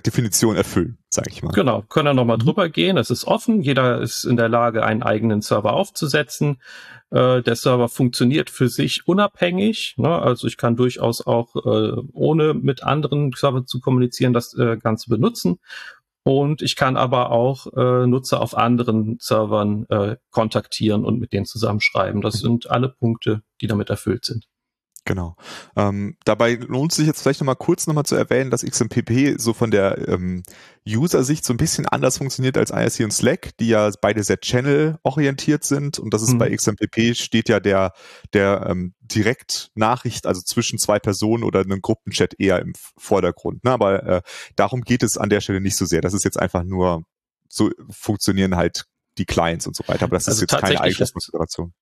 Definition 0.04 0.56
erfüllen, 0.56 0.98
sage 1.08 1.30
ich 1.30 1.42
mal. 1.42 1.52
Genau, 1.52 1.82
können 1.82 2.06
wir 2.06 2.14
nochmal 2.14 2.36
mhm. 2.36 2.42
drüber 2.42 2.68
gehen. 2.68 2.98
Es 2.98 3.10
ist 3.10 3.26
offen, 3.26 3.62
jeder 3.62 4.00
ist 4.00 4.24
in 4.24 4.36
der 4.36 4.48
Lage, 4.48 4.84
einen 4.84 5.02
eigenen 5.02 5.40
Server 5.40 5.72
aufzusetzen. 5.72 6.60
Äh, 7.10 7.42
der 7.42 7.56
Server 7.56 7.88
funktioniert 7.88 8.50
für 8.50 8.68
sich 8.68 9.08
unabhängig. 9.08 9.94
Ne? 9.96 10.08
Also 10.08 10.46
ich 10.46 10.58
kann 10.58 10.76
durchaus 10.76 11.26
auch, 11.26 11.56
äh, 11.56 12.02
ohne 12.12 12.52
mit 12.52 12.82
anderen 12.82 13.32
Servern 13.34 13.66
zu 13.66 13.80
kommunizieren, 13.80 14.34
das 14.34 14.52
äh, 14.54 14.76
Ganze 14.76 15.08
benutzen. 15.08 15.60
Und 16.26 16.60
ich 16.60 16.74
kann 16.74 16.96
aber 16.96 17.30
auch 17.30 17.68
äh, 17.76 18.04
Nutzer 18.04 18.40
auf 18.42 18.56
anderen 18.56 19.16
Servern 19.20 19.86
äh, 19.90 20.16
kontaktieren 20.30 21.04
und 21.04 21.20
mit 21.20 21.32
denen 21.32 21.46
zusammenschreiben. 21.46 22.20
Das 22.20 22.40
sind 22.40 22.68
alle 22.68 22.88
Punkte, 22.88 23.42
die 23.60 23.68
damit 23.68 23.90
erfüllt 23.90 24.24
sind. 24.24 24.48
Genau. 25.06 25.36
Ähm, 25.76 26.16
dabei 26.24 26.54
lohnt 26.54 26.92
sich 26.92 27.06
jetzt 27.06 27.22
vielleicht 27.22 27.40
nochmal 27.40 27.54
kurz 27.54 27.86
nochmal 27.86 28.04
zu 28.04 28.16
erwähnen, 28.16 28.50
dass 28.50 28.64
XMPP 28.64 29.40
so 29.40 29.54
von 29.54 29.70
der 29.70 30.08
ähm, 30.08 30.42
User-Sicht 30.84 31.44
so 31.44 31.54
ein 31.54 31.58
bisschen 31.58 31.86
anders 31.86 32.18
funktioniert 32.18 32.58
als 32.58 32.70
IRC 32.70 33.04
und 33.04 33.12
Slack, 33.12 33.56
die 33.58 33.68
ja 33.68 33.88
beide 34.00 34.24
sehr 34.24 34.40
Channel-orientiert 34.40 35.62
sind. 35.62 36.00
Und 36.00 36.12
das 36.12 36.22
ist 36.22 36.32
mhm. 36.32 36.38
bei 36.38 36.50
XMPP 36.50 37.14
steht 37.16 37.48
ja 37.48 37.60
der, 37.60 37.92
der 38.32 38.66
ähm, 38.68 38.94
Direktnachricht, 39.00 40.26
also 40.26 40.42
zwischen 40.42 40.80
zwei 40.80 40.98
Personen 40.98 41.44
oder 41.44 41.60
einem 41.60 41.82
Gruppenchat 41.82 42.34
eher 42.40 42.58
im 42.58 42.72
Vordergrund. 42.98 43.62
Ne? 43.62 43.70
Aber 43.70 44.02
äh, 44.02 44.22
darum 44.56 44.82
geht 44.82 45.04
es 45.04 45.16
an 45.16 45.30
der 45.30 45.40
Stelle 45.40 45.60
nicht 45.60 45.76
so 45.76 45.84
sehr. 45.84 46.00
Das 46.00 46.14
ist 46.14 46.24
jetzt 46.24 46.38
einfach 46.38 46.64
nur, 46.64 47.04
so 47.48 47.70
funktionieren 47.90 48.56
halt 48.56 48.86
die 49.18 49.24
Clients 49.24 49.68
und 49.68 49.76
so 49.76 49.86
weiter. 49.86 50.06
Aber 50.06 50.16
das 50.16 50.26
also 50.26 50.42
ist 50.42 50.50
jetzt 50.50 50.60
keine 50.60 50.80
eigene 50.80 51.08
Konsideration 51.08 51.72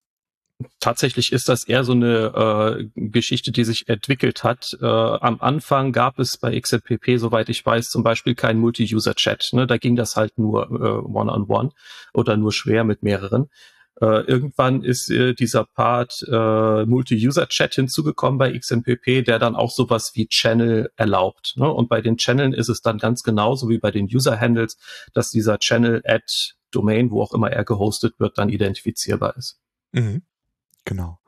tatsächlich 0.81 1.33
ist 1.33 1.49
das 1.49 1.65
eher 1.65 1.85
so 1.85 1.93
eine 1.93 2.87
äh, 2.97 3.09
Geschichte, 3.11 3.53
die 3.53 3.65
sich 3.65 3.89
entwickelt 3.89 4.45
hat. 4.45 4.77
Äh, 4.81 4.87
am 4.87 5.41
Anfang 5.41 5.93
gab 5.93 6.19
es 6.19 6.37
bei 6.37 6.59
XMPP, 6.59 7.19
soweit 7.19 7.49
ich 7.49 7.65
weiß, 7.65 7.91
zum 7.91 8.03
Beispiel 8.03 8.35
keinen 8.35 8.61
Multi-User-Chat. 8.61 9.51
Ne? 9.53 9.67
Da 9.67 9.79
ging 9.79 9.97
das 9.97 10.17
halt 10.17 10.39
nur 10.39 10.65
äh, 10.71 10.75
One-on-One 10.75 11.45
-on 11.45 11.47
-one 11.47 11.71
oder 12.13 12.37
nur 12.37 12.53
schwer 12.53 12.85
mit 12.85 13.03
mehreren. 13.03 13.49
Äh, 14.01 14.23
irgendwann 14.27 14.83
ist 14.83 15.09
äh, 15.11 15.35
dieser 15.35 15.65
Part 15.65 16.25
äh, 16.29 16.85
Multi-User-Chat 16.85 17.75
hinzugekommen 17.75 18.39
bei 18.39 18.57
XMPP, 18.59 19.25
der 19.25 19.39
dann 19.39 19.55
auch 19.55 19.71
sowas 19.71 20.13
wie 20.15 20.27
Channel 20.27 20.91
erlaubt. 20.97 21.55
Ne? 21.57 21.71
Und 21.73 21.89
bei 21.89 22.01
den 22.01 22.17
Channeln 22.17 22.53
ist 22.53 22.69
es 22.69 22.81
dann 22.81 22.99
ganz 22.99 23.23
genauso 23.23 23.69
wie 23.69 23.79
bei 23.79 23.93
den 23.93 24.07
User-Handles, 24.07 24.79
dass 25.13 25.31
dieser 25.31 25.59
Channel 25.59 26.03
at 26.05 26.55
Domain, 26.73 27.11
wo 27.13 27.23
auch 27.23 27.33
immer 27.33 27.53
er 27.53 27.65
gehostet 27.65 28.19
wird, 28.19 28.37
dann 28.37 28.49
identifizierbar 28.49 29.37
ist. 29.37 29.61
Mhm. 29.93 30.23
Genau. 30.85 31.19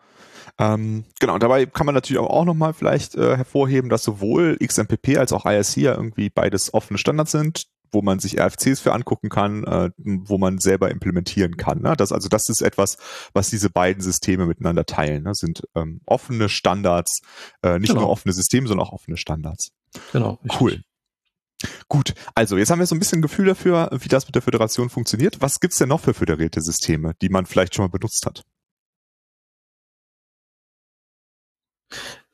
Ähm, 0.59 1.05
genau, 1.21 1.39
dabei 1.39 1.67
kann 1.67 1.87
man 1.87 1.95
natürlich 1.95 2.19
auch 2.19 2.45
nochmal 2.45 2.73
vielleicht 2.73 3.15
äh, 3.15 3.37
hervorheben, 3.37 3.91
dass 3.91 4.03
sowohl 4.03 4.57
XMPP 4.57 5.19
als 5.19 5.33
auch 5.33 5.45
IRC 5.45 5.77
ja 5.77 5.95
irgendwie 5.95 6.31
beides 6.31 6.73
offene 6.73 6.99
Standards 6.99 7.33
sind, 7.33 7.67
wo 7.93 8.01
man 8.01 8.19
sich 8.21 8.41
RFCs 8.41 8.81
für 8.81 8.93
angucken 8.93 9.29
kann, 9.29 9.65
äh, 9.65 9.91
wo 9.99 10.39
man 10.39 10.59
selber 10.59 10.91
implementieren 10.91 11.57
kann. 11.57 11.83
Ne? 11.83 11.95
Das, 11.97 12.11
also 12.11 12.29
das 12.29 12.49
ist 12.49 12.63
etwas, 12.63 12.97
was 13.35 13.51
diese 13.51 13.69
beiden 13.69 14.03
Systeme 14.03 14.47
miteinander 14.47 14.87
teilen. 14.87 15.25
Ne? 15.25 15.35
Sind 15.35 15.63
ähm, 15.75 16.01
offene 16.07 16.49
Standards, 16.49 17.21
äh, 17.63 17.79
nicht 17.79 17.91
genau. 17.91 18.03
nur 18.03 18.11
offene 18.11 18.33
Systeme, 18.33 18.67
sondern 18.67 18.87
auch 18.87 18.93
offene 18.93 19.19
Standards. 19.19 19.73
Genau. 20.13 20.39
Richtig. 20.43 20.61
Cool. 20.61 20.83
Gut, 21.89 22.15
also 22.35 22.59
jetzt 22.59 22.71
haben 22.71 22.81
wir 22.81 22.87
so 22.87 22.95
ein 22.95 22.99
bisschen 22.99 23.21
ein 23.21 23.23
Gefühl 23.23 23.47
dafür, 23.47 23.89
wie 23.93 24.09
das 24.09 24.27
mit 24.27 24.35
der 24.35 24.43
Föderation 24.43 24.91
funktioniert. 24.91 25.41
Was 25.41 25.59
gibt's 25.61 25.79
denn 25.79 25.89
noch 25.89 26.01
für 26.01 26.13
föderierte 26.13 26.61
Systeme, 26.61 27.15
die 27.23 27.31
man 27.31 27.47
vielleicht 27.47 27.75
schon 27.75 27.85
mal 27.85 27.91
benutzt 27.91 28.27
hat? 28.27 28.43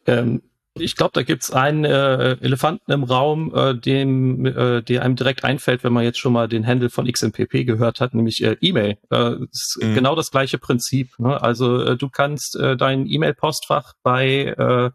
Ähm, 0.06 0.42
ich 0.74 0.96
glaube, 0.96 1.10
da 1.12 1.22
gibt's 1.22 1.50
einen 1.50 1.84
äh, 1.84 2.32
Elefanten 2.40 2.92
im 2.92 3.04
Raum, 3.04 3.54
äh, 3.54 3.74
dem, 3.74 4.46
äh, 4.46 4.82
der 4.82 5.02
einem 5.02 5.16
direkt 5.16 5.44
einfällt, 5.44 5.84
wenn 5.84 5.92
man 5.92 6.04
jetzt 6.04 6.18
schon 6.18 6.32
mal 6.32 6.48
den 6.48 6.66
Handle 6.66 6.88
von 6.88 7.10
XMPP 7.10 7.66
gehört 7.66 8.00
hat, 8.00 8.14
nämlich 8.14 8.42
äh, 8.42 8.56
E-Mail. 8.60 8.96
Äh, 9.10 9.34
ist 9.50 9.78
mhm. 9.82 9.94
genau 9.94 10.14
das 10.14 10.30
gleiche 10.30 10.56
Prinzip. 10.56 11.18
Ne? 11.18 11.40
Also 11.40 11.82
äh, 11.82 11.96
du 11.96 12.08
kannst 12.08 12.56
äh, 12.56 12.76
dein 12.76 13.06
E-Mail-Postfach 13.06 13.92
bei 14.02 14.54
äh, 14.56 14.90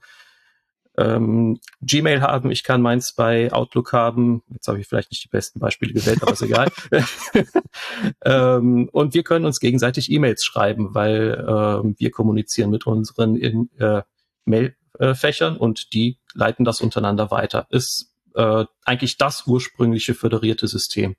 ähm, 0.97 1.59
Gmail 1.81 2.21
haben, 2.21 2.49
ich 2.49 2.63
kann 2.63 2.81
meins 2.81 3.13
bei 3.13 3.53
Outlook 3.53 3.93
haben. 3.93 4.41
Jetzt 4.49 4.67
habe 4.67 4.79
ich 4.79 4.87
vielleicht 4.87 5.11
nicht 5.11 5.23
die 5.23 5.29
besten 5.29 5.59
Beispiele 5.59 5.93
gewählt, 5.93 6.23
aber 6.23 6.33
ist 6.33 6.41
egal. 6.41 6.69
ähm, 8.25 8.89
und 8.91 9.13
wir 9.13 9.21
können 9.21 9.45
uns 9.45 9.59
gegenseitig 9.59 10.11
E-Mails 10.11 10.43
schreiben, 10.43 10.95
weil 10.95 11.33
äh, 11.33 11.99
wir 11.99 12.09
kommunizieren 12.09 12.71
mit 12.71 12.87
unseren 12.87 13.35
in, 13.35 13.69
äh, 13.77 14.01
Mailfächern 14.47 15.57
und 15.57 15.93
die 15.93 16.17
leiten 16.33 16.65
das 16.65 16.81
untereinander 16.81 17.31
weiter. 17.31 17.67
Ist 17.69 18.13
äh, 18.35 18.65
eigentlich 18.85 19.17
das 19.17 19.45
ursprüngliche 19.45 20.13
föderierte 20.13 20.67
System. 20.67 21.15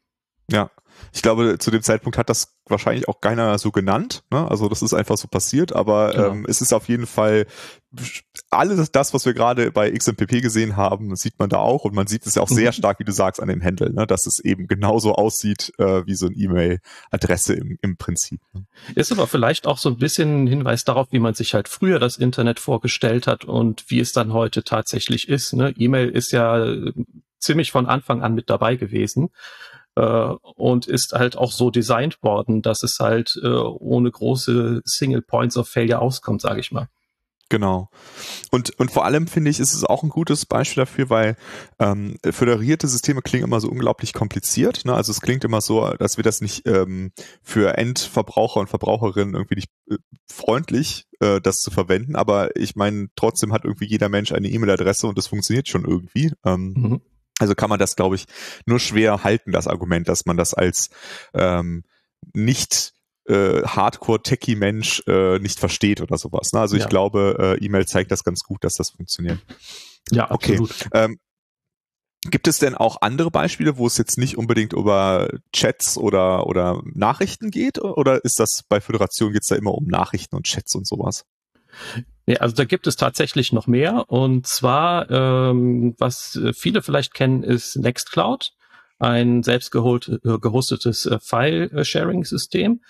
Ja, 0.50 0.71
ich 1.12 1.23
glaube, 1.23 1.59
zu 1.59 1.71
dem 1.71 1.83
Zeitpunkt 1.83 2.19
hat 2.19 2.28
das 2.28 2.55
wahrscheinlich 2.67 3.09
auch 3.09 3.21
keiner 3.21 3.59
so 3.59 3.71
genannt. 3.71 4.25
Ne? 4.31 4.49
Also 4.50 4.69
das 4.69 4.83
ist 4.83 4.93
einfach 4.93 5.17
so 5.17 5.26
passiert, 5.26 5.73
aber 5.75 6.12
genau. 6.12 6.28
ähm, 6.28 6.47
es 6.49 6.61
ist 6.61 6.73
auf 6.73 6.88
jeden 6.88 7.07
Fall 7.07 7.47
alles 8.50 8.90
das, 8.93 9.14
was 9.14 9.25
wir 9.25 9.33
gerade 9.33 9.73
bei 9.73 9.90
XMPP 9.90 10.43
gesehen 10.43 10.76
haben, 10.76 11.17
sieht 11.17 11.38
man 11.38 11.49
da 11.49 11.59
auch 11.59 11.85
und 11.85 11.95
man 11.95 12.07
sieht 12.07 12.26
es 12.26 12.35
ja 12.35 12.43
auch 12.43 12.49
sehr 12.49 12.71
mhm. 12.71 12.75
stark, 12.75 12.99
wie 13.00 13.05
du 13.05 13.12
sagst, 13.12 13.40
an 13.40 13.49
dem 13.49 13.62
Handle, 13.62 13.93
ne? 13.93 14.07
dass 14.07 14.26
es 14.26 14.38
eben 14.38 14.67
genauso 14.67 15.14
aussieht 15.14 15.73
äh, 15.78 16.05
wie 16.07 16.14
so 16.14 16.26
ein 16.26 16.35
E-Mail-Adresse 16.37 17.55
im, 17.55 17.78
im 17.81 17.97
Prinzip. 17.97 18.40
Ne? 18.52 18.67
Ist 18.95 19.12
aber 19.12 19.26
vielleicht 19.26 19.67
auch 19.67 19.78
so 19.78 19.88
ein 19.88 19.99
bisschen 19.99 20.45
ein 20.45 20.47
Hinweis 20.47 20.85
darauf, 20.85 21.09
wie 21.11 21.21
man 21.21 21.35
sich 21.35 21.55
halt 21.55 21.69
früher 21.69 21.99
das 21.99 22.17
Internet 22.17 22.61
vorgestellt 22.61 23.26
hat 23.26 23.45
und 23.47 23.85
wie 23.88 24.00
es 24.00 24.12
dann 24.12 24.35
heute 24.35 24.62
tatsächlich 24.62 25.28
ist. 25.28 25.55
Ne? 25.55 25.73
E-Mail 25.78 26.11
ist 26.11 26.33
ja 26.33 26.67
ziemlich 27.38 27.71
von 27.71 27.87
Anfang 27.87 28.23
an 28.23 28.35
mit 28.35 28.50
dabei 28.50 28.76
gewesen 28.76 29.26
äh, 29.26 29.78
und 30.00 30.87
ist 30.87 31.12
halt 31.12 31.37
auch 31.37 31.52
so 31.52 31.71
designt 31.71 32.23
worden, 32.23 32.62
dass 32.62 32.83
es 32.83 32.99
halt 33.00 33.38
äh, 33.43 33.49
ohne 33.49 34.11
große 34.11 34.83
Single 34.85 35.23
Points 35.23 35.57
of 35.57 35.69
Failure 35.69 36.00
auskommt, 36.00 36.40
sage 36.40 36.61
ich 36.61 36.73
mal. 36.73 36.88
Genau. 37.50 37.88
Und, 38.50 38.78
und 38.78 38.90
vor 38.90 39.07
allem 39.07 39.26
finde 39.26 39.50
ich, 39.50 39.59
ist 39.59 39.73
es 39.73 39.83
auch 39.83 40.02
ein 40.02 40.11
gutes 40.11 40.45
Beispiel 40.45 40.83
dafür, 40.83 41.09
weil 41.09 41.37
ähm, 41.78 42.19
föderierte 42.31 42.87
Systeme 42.88 43.23
klingen 43.23 43.45
immer 43.45 43.61
so 43.61 43.71
unglaublich 43.71 44.12
kompliziert. 44.12 44.85
Ne? 44.85 44.93
Also 44.93 45.12
es 45.12 45.23
klingt 45.23 45.45
immer 45.45 45.62
so, 45.62 45.88
dass 45.99 46.19
wir 46.19 46.25
das 46.25 46.43
nicht 46.43 46.67
ähm, 46.67 47.11
für 47.43 47.78
Endverbraucher 47.78 48.61
und 48.61 48.69
Verbraucherinnen 48.69 49.35
irgendwie 49.35 49.55
nicht 49.55 49.71
äh, 49.90 49.97
freundlich, 50.26 51.07
äh, 51.21 51.40
das 51.40 51.57
zu 51.57 51.71
verwenden. 51.71 52.17
Aber 52.17 52.55
ich 52.55 52.76
meine, 52.76 53.09
trotzdem 53.17 53.55
hat 53.55 53.64
irgendwie 53.64 53.87
jeder 53.87 54.11
Mensch 54.11 54.33
eine 54.33 54.49
E-Mail-Adresse 54.49 55.07
und 55.07 55.17
das 55.17 55.28
funktioniert 55.28 55.69
schon 55.69 55.87
irgendwie. 55.87 56.33
Ähm, 56.45 56.75
mhm. 56.76 57.00
Also 57.38 57.54
kann 57.54 57.71
man 57.71 57.78
das, 57.78 57.97
glaube 57.97 58.16
ich, 58.16 58.26
nur 58.66 58.80
schwer 58.80 59.25
halten, 59.25 59.52
das 59.52 59.66
Argument, 59.66 60.09
dass 60.09 60.26
man 60.26 60.37
das 60.37 60.54
als 60.54 60.90
ähm, 61.35 61.85
nicht 62.35 62.95
äh, 63.28 63.62
Hardcore-Techie-Mensch 63.62 65.04
äh, 65.07 65.38
nicht 65.38 65.61
versteht 65.61 66.00
oder 66.00 66.18
sowas. 66.18 66.52
Ne? 66.52 66.61
Also 66.61 66.76
ja. 66.76 66.83
ich 66.83 66.88
glaube, 66.88 67.57
äh, 67.61 67.64
E-Mail 67.64 67.87
zeigt 67.87 68.11
das 68.11 68.25
ganz 68.25 68.42
gut, 68.42 68.64
dass 68.64 68.75
das 68.75 68.90
funktioniert. 68.90 69.38
Ja, 70.11 70.30
absolut. 70.30 70.71
Okay. 70.71 70.88
Ähm, 70.92 71.18
Gibt 72.25 72.49
es 72.49 72.59
denn 72.59 72.75
auch 72.75 73.00
andere 73.00 73.30
Beispiele, 73.30 73.76
wo 73.76 73.87
es 73.87 73.97
jetzt 73.97 74.18
nicht 74.18 74.37
unbedingt 74.37 74.73
über 74.73 75.28
Chats 75.52 75.97
oder, 75.97 76.49
oder 76.49 76.83
Nachrichten 76.85 77.52
geht? 77.52 77.78
Oder 77.78 78.25
ist 78.25 78.40
das 78.40 78.64
bei 78.68 78.80
Föderation 78.80 79.33
geht's 79.33 79.47
da 79.47 79.54
immer 79.54 79.73
um 79.73 79.87
Nachrichten 79.87 80.35
und 80.35 80.45
Chats 80.45 80.75
und 80.75 80.87
sowas? 80.87 81.25
Nee, 82.27 82.37
also 82.37 82.55
da 82.55 82.65
gibt 82.65 82.87
es 82.87 82.97
tatsächlich 82.97 83.53
noch 83.53 83.67
mehr. 83.67 84.05
Und 84.09 84.47
zwar, 84.47 85.11
ähm, 85.11 85.95
was 85.99 86.39
viele 86.55 86.83
vielleicht 86.83 87.15
kennen, 87.15 87.43
ist 87.43 87.77
Nextcloud, 87.77 88.53
ein 88.99 89.43
selbst 89.43 89.71
geholt, 89.71 90.09
äh, 90.09 90.39
gehostetes 90.39 91.07
äh, 91.07 91.19
File-Sharing-System. 91.21 92.83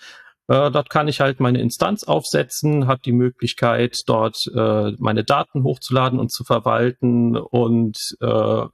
Äh, 0.49 0.71
dort 0.71 0.89
kann 0.89 1.07
ich 1.07 1.21
halt 1.21 1.39
meine 1.39 1.61
Instanz 1.61 2.03
aufsetzen, 2.03 2.87
habe 2.87 3.01
die 3.05 3.11
Möglichkeit, 3.11 4.01
dort 4.07 4.47
äh, 4.53 4.91
meine 4.97 5.23
Daten 5.23 5.63
hochzuladen 5.63 6.19
und 6.19 6.31
zu 6.31 6.43
verwalten 6.43 7.37
und 7.37 8.17
äh, 8.19 8.65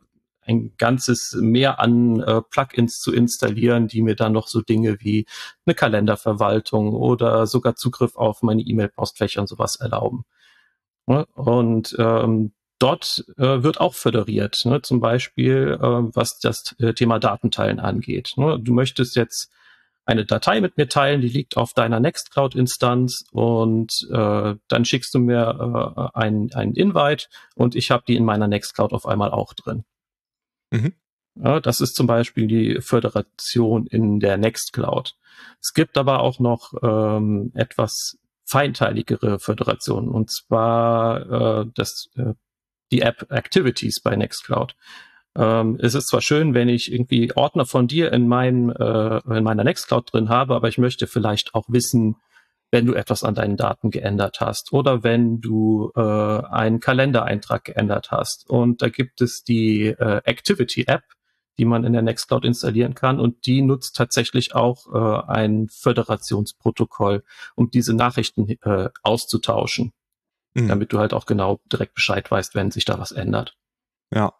ein 0.45 0.73
ganzes 0.77 1.35
Mehr 1.39 1.79
an 1.79 2.21
äh, 2.21 2.41
Plugins 2.41 2.99
zu 2.99 3.13
installieren, 3.13 3.87
die 3.87 4.01
mir 4.01 4.15
dann 4.15 4.33
noch 4.33 4.47
so 4.47 4.61
Dinge 4.61 4.97
wie 4.99 5.25
eine 5.65 5.75
Kalenderverwaltung 5.75 6.93
oder 6.93 7.47
sogar 7.47 7.75
Zugriff 7.75 8.15
auf 8.15 8.41
meine 8.41 8.61
E-Mail-Postfächer 8.61 9.41
und 9.41 9.47
sowas 9.47 9.77
erlauben. 9.77 10.25
Ne? 11.07 11.25
Und 11.35 11.95
ähm, 11.99 12.53
dort 12.79 13.25
äh, 13.37 13.63
wird 13.63 13.79
auch 13.79 13.93
föderiert, 13.93 14.61
ne? 14.65 14.81
zum 14.81 14.99
Beispiel 14.99 15.77
äh, 15.79 15.85
was 16.15 16.39
das 16.39 16.75
äh, 16.79 16.93
Thema 16.93 17.19
Datenteilen 17.19 17.79
angeht. 17.79 18.33
Ne? 18.37 18.59
Du 18.59 18.73
möchtest 18.73 19.15
jetzt 19.15 19.51
eine 20.05 20.25
Datei 20.25 20.61
mit 20.61 20.77
mir 20.77 20.87
teilen, 20.87 21.21
die 21.21 21.29
liegt 21.29 21.57
auf 21.57 21.73
deiner 21.73 21.99
Nextcloud-Instanz 21.99 23.25
und 23.31 24.07
äh, 24.11 24.55
dann 24.67 24.85
schickst 24.85 25.13
du 25.15 25.19
mir 25.19 26.11
äh, 26.13 26.19
einen 26.19 26.49
Invite 26.75 27.25
und 27.55 27.75
ich 27.75 27.89
habe 27.89 28.03
die 28.07 28.15
in 28.15 28.25
meiner 28.25 28.47
Nextcloud 28.47 28.93
auf 28.93 29.07
einmal 29.07 29.31
auch 29.31 29.53
drin. 29.53 29.83
Mhm. 30.75 30.93
Ja, 31.35 31.59
das 31.59 31.81
ist 31.81 31.95
zum 31.95 32.07
Beispiel 32.07 32.47
die 32.47 32.81
Föderation 32.81 33.87
in 33.87 34.19
der 34.19 34.37
Nextcloud. 34.37 35.15
Es 35.61 35.73
gibt 35.73 35.97
aber 35.97 36.21
auch 36.21 36.39
noch 36.39 36.73
ähm, 36.81 37.51
etwas 37.55 38.17
feinteiligere 38.45 39.39
Föderationen 39.39 40.09
und 40.09 40.31
zwar 40.31 41.61
äh, 41.61 41.65
das, 41.73 42.09
äh, 42.15 42.33
die 42.91 43.01
App 43.01 43.31
Activities 43.31 43.99
bei 44.01 44.15
Nextcloud. 44.15 44.75
Ähm, 45.35 45.77
es 45.81 45.95
ist 45.95 46.07
zwar 46.07 46.21
schön, 46.21 46.53
wenn 46.53 46.69
ich 46.69 46.91
irgendwie 46.93 47.35
Ordner 47.35 47.65
von 47.65 47.87
dir 47.87 48.13
in, 48.13 48.27
meinem, 48.27 48.69
äh, 48.69 49.17
in 49.37 49.43
meiner 49.43 49.63
Nextcloud 49.63 50.13
drin 50.13 50.29
habe, 50.29 50.55
aber 50.55 50.69
ich 50.69 50.77
möchte 50.77 51.07
vielleicht 51.07 51.53
auch 51.55 51.65
wissen, 51.67 52.15
wenn 52.71 52.85
du 52.85 52.93
etwas 52.93 53.23
an 53.23 53.35
deinen 53.35 53.57
Daten 53.57 53.91
geändert 53.91 54.41
hast 54.41 54.73
oder 54.73 55.03
wenn 55.03 55.39
du 55.39 55.91
äh, 55.95 56.01
einen 56.01 56.79
Kalendereintrag 56.79 57.63
geändert 57.63 58.11
hast. 58.11 58.49
Und 58.49 58.81
da 58.81 58.89
gibt 58.89 59.21
es 59.21 59.43
die 59.43 59.87
äh, 59.87 60.21
Activity 60.25 60.85
App, 60.87 61.03
die 61.57 61.65
man 61.65 61.83
in 61.83 61.93
der 61.93 62.01
Nextcloud 62.01 62.43
installieren 62.43 62.95
kann 62.95 63.19
und 63.19 63.45
die 63.45 63.61
nutzt 63.61 63.95
tatsächlich 63.95 64.55
auch 64.55 64.93
äh, 64.93 65.31
ein 65.31 65.67
Föderationsprotokoll, 65.69 67.23
um 67.55 67.71
diese 67.71 67.93
Nachrichten 67.93 68.49
äh, 68.61 68.89
auszutauschen, 69.03 69.93
mhm. 70.53 70.67
damit 70.67 70.91
du 70.91 70.99
halt 70.99 71.13
auch 71.13 71.25
genau 71.25 71.61
direkt 71.71 71.93
Bescheid 71.93 72.29
weißt, 72.29 72.55
wenn 72.55 72.71
sich 72.71 72.85
da 72.85 72.99
was 72.99 73.11
ändert. 73.11 73.55
Ja. 74.13 74.33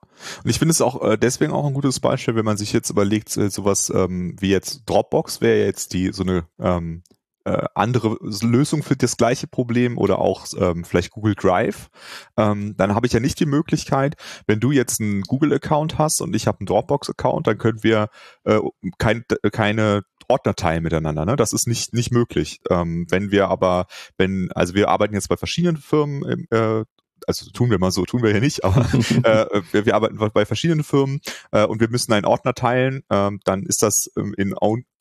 Und 0.44 0.50
ich 0.50 0.60
finde 0.60 0.72
es 0.72 0.82
auch 0.82 1.01
äh, 1.01 1.17
deswegen 1.17 1.51
auch 1.51 1.65
ein 1.65 1.74
gutes 1.74 2.00
Beispiel, 2.00 2.36
wenn 2.36 2.46
man 2.46 2.58
sich 2.58 2.72
jetzt 2.72 2.89
überlegt, 2.89 3.36
äh, 3.38 3.50
sowas 3.50 3.89
ähm, 3.89 4.36
wie 4.39 4.50
jetzt 4.50 4.84
Dropbox 4.86 5.41
wäre 5.41 5.65
jetzt 5.65 5.94
die 5.94 6.12
so 6.13 6.24
eine 6.24 6.48
ähm, 6.60 7.03
äh, 7.45 7.65
andere 7.75 8.17
Lösung 8.41 8.83
für 8.83 8.95
das 8.95 9.17
gleiche 9.17 9.47
Problem 9.47 9.97
oder 9.97 10.19
auch 10.19 10.45
ähm, 10.57 10.83
vielleicht 10.83 11.11
Google 11.11 11.35
Drive, 11.35 11.89
ähm, 12.37 12.75
dann 12.77 12.95
habe 12.95 13.07
ich 13.07 13.13
ja 13.13 13.19
nicht 13.19 13.39
die 13.39 13.45
Möglichkeit, 13.45 14.15
wenn 14.47 14.59
du 14.59 14.71
jetzt 14.71 14.99
einen 14.99 15.21
Google-Account 15.21 15.97
hast 15.97 16.21
und 16.21 16.35
ich 16.35 16.47
habe 16.47 16.59
einen 16.59 16.67
Dropbox-Account, 16.67 17.47
dann 17.47 17.57
können 17.57 17.83
wir 17.83 18.09
äh, 18.43 18.59
kein, 18.97 19.23
keine 19.51 20.03
Ordner 20.27 20.55
teilen 20.55 20.83
miteinander. 20.83 21.25
Ne? 21.25 21.35
Das 21.35 21.53
ist 21.53 21.67
nicht 21.67 21.93
nicht 21.93 22.11
möglich. 22.11 22.59
Ähm, 22.69 23.05
wenn 23.09 23.31
wir 23.31 23.49
aber, 23.49 23.85
wenn 24.17 24.51
also 24.53 24.73
wir 24.73 24.89
arbeiten 24.89 25.13
jetzt 25.13 25.29
bei 25.29 25.37
verschiedenen 25.37 25.77
Firmen 25.77 26.47
äh, 26.49 26.83
also 27.27 27.49
tun 27.51 27.69
wir 27.71 27.79
mal 27.79 27.91
so, 27.91 28.05
tun 28.05 28.23
wir 28.23 28.31
hier 28.31 28.41
nicht, 28.41 28.63
aber 28.63 28.81
äh, 29.23 29.61
wir, 29.71 29.85
wir, 29.85 29.95
arbeiten 29.95 30.17
bei 30.17 30.45
verschiedenen 30.45 30.83
Firmen 30.83 31.21
äh, 31.51 31.65
und 31.65 31.79
wir 31.79 31.89
müssen 31.89 32.13
einen 32.13 32.25
Ordner 32.25 32.53
teilen, 32.53 33.03
äh, 33.09 33.31
dann 33.43 33.63
ist 33.63 33.81
das 33.81 34.11
ähm, 34.17 34.33
in 34.37 34.53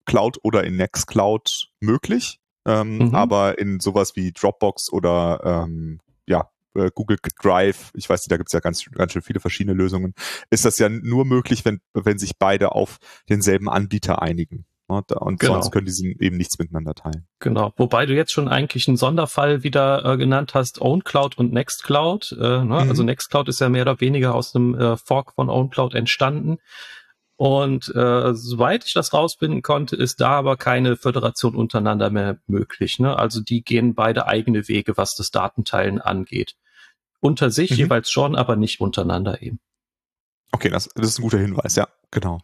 Cloud 0.05 0.39
oder 0.43 0.65
in 0.65 0.77
Nextcloud 0.77 1.69
möglich. 1.81 2.39
Ähm, 2.67 2.99
mhm. 2.99 3.15
Aber 3.15 3.59
in 3.59 3.81
sowas 3.81 4.17
wie 4.17 4.33
Dropbox 4.33 4.91
oder 4.91 5.67
ähm, 5.67 6.01
ja, 6.27 6.49
äh, 6.75 6.91
Google 6.95 7.19
Drive, 7.43 7.91
ich 7.95 8.09
weiß 8.09 8.23
nicht, 8.23 8.33
da 8.33 8.37
gibt 8.37 8.49
es 8.49 8.53
ja 8.53 8.61
ganz, 8.61 8.85
ganz 8.93 9.13
schön 9.13 9.23
viele 9.23 9.41
verschiedene 9.41 9.77
Lösungen, 9.77 10.15
ist 10.51 10.65
das 10.65 10.79
ja 10.79 10.89
nur 10.89 11.25
möglich, 11.25 11.65
wenn, 11.65 11.81
wenn 11.93 12.19
sich 12.19 12.39
beide 12.39 12.73
auf 12.73 12.99
denselben 13.29 13.69
Anbieter 13.69 14.23
einigen. 14.23 14.67
Und, 14.87 15.13
und 15.13 15.41
genau. 15.41 15.55
sonst 15.55 15.71
können 15.71 15.87
die 15.87 16.17
eben 16.21 16.37
nichts 16.37 16.59
miteinander 16.59 16.95
teilen. 16.95 17.27
Genau. 17.39 17.73
Wobei 17.77 18.05
du 18.05 18.15
jetzt 18.15 18.33
schon 18.33 18.49
eigentlich 18.49 18.87
einen 18.87 18.99
Sonderfall 18.99 19.63
wieder 19.63 20.05
äh, 20.05 20.17
genannt 20.19 20.53
hast, 20.53 20.81
OwnCloud 20.81 21.39
und 21.39 21.53
Nextcloud. 21.53 22.33
Äh, 22.33 22.43
ne? 22.43 22.65
mhm. 22.65 22.73
Also 22.73 23.03
Nextcloud 23.03 23.49
ist 23.49 23.61
ja 23.61 23.71
mehr 23.71 23.83
oder 23.83 24.01
weniger 24.01 24.35
aus 24.35 24.55
einem 24.55 24.75
äh, 24.75 24.97
Fork 24.99 25.35
von 25.35 25.49
OwnCloud 25.49 25.95
entstanden. 25.95 26.59
Und 27.37 27.93
äh, 27.95 28.35
soweit 28.35 28.85
ich 28.85 28.93
das 28.93 29.13
rausfinden 29.13 29.63
konnte, 29.63 29.97
ist 29.97 30.21
da 30.21 30.31
aber 30.31 30.57
keine 30.57 30.97
Föderation 30.97 31.57
untereinander 31.57 32.11
mehr 32.11 32.39
möglich. 32.47 32.99
Ne? 33.01 33.19
Also 33.19 33.41
die 33.41 33.65
gehen 33.65 33.95
beide 33.95 34.27
eigene 34.27 34.69
Wege, 34.69 34.97
was 34.97 35.15
das 35.15 35.31
Datenteilen 35.31 36.01
angeht. 36.01 36.55
Unter 37.21 37.51
sich 37.51 37.73
mhm. 37.73 37.77
jeweils 37.77 38.11
schon, 38.11 38.37
aber 38.37 38.55
nicht 38.55 38.81
untereinander 38.81 39.43
eben. 39.43 39.59
Okay, 40.53 40.69
das, 40.69 40.89
das 40.95 41.09
ist 41.09 41.19
ein 41.19 41.23
guter 41.23 41.39
Hinweis, 41.39 41.75
ja, 41.75 41.89
genau. 42.13 42.39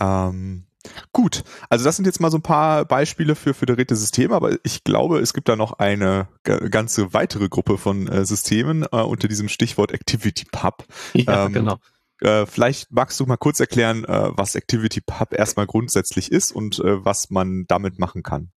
Ähm, 0.00 0.66
gut, 1.12 1.44
also 1.68 1.84
das 1.84 1.94
sind 1.94 2.06
jetzt 2.06 2.20
mal 2.20 2.32
so 2.32 2.38
ein 2.38 2.42
paar 2.42 2.84
Beispiele 2.84 3.36
für 3.36 3.54
föderierte 3.54 3.94
Systeme, 3.94 4.34
aber 4.34 4.56
ich 4.64 4.82
glaube, 4.82 5.20
es 5.20 5.32
gibt 5.32 5.48
da 5.48 5.54
noch 5.54 5.74
eine 5.74 6.26
ganze 6.42 7.14
weitere 7.14 7.48
Gruppe 7.48 7.78
von 7.78 8.08
äh, 8.08 8.24
Systemen 8.24 8.82
äh, 8.90 8.96
unter 8.96 9.28
diesem 9.28 9.48
Stichwort 9.48 9.94
ActivityPub. 9.94 10.84
Ja, 11.14 11.46
ähm, 11.46 11.52
genau. 11.52 11.78
Äh, 12.20 12.46
vielleicht 12.46 12.90
magst 12.92 13.20
du 13.20 13.26
mal 13.26 13.36
kurz 13.36 13.60
erklären, 13.60 14.04
äh, 14.04 14.30
was 14.36 14.56
ActivityPub 14.56 15.32
erstmal 15.32 15.66
grundsätzlich 15.66 16.32
ist 16.32 16.52
und 16.52 16.78
äh, 16.78 17.04
was 17.04 17.30
man 17.30 17.64
damit 17.68 17.98
machen 17.98 18.22
kann. 18.22 18.52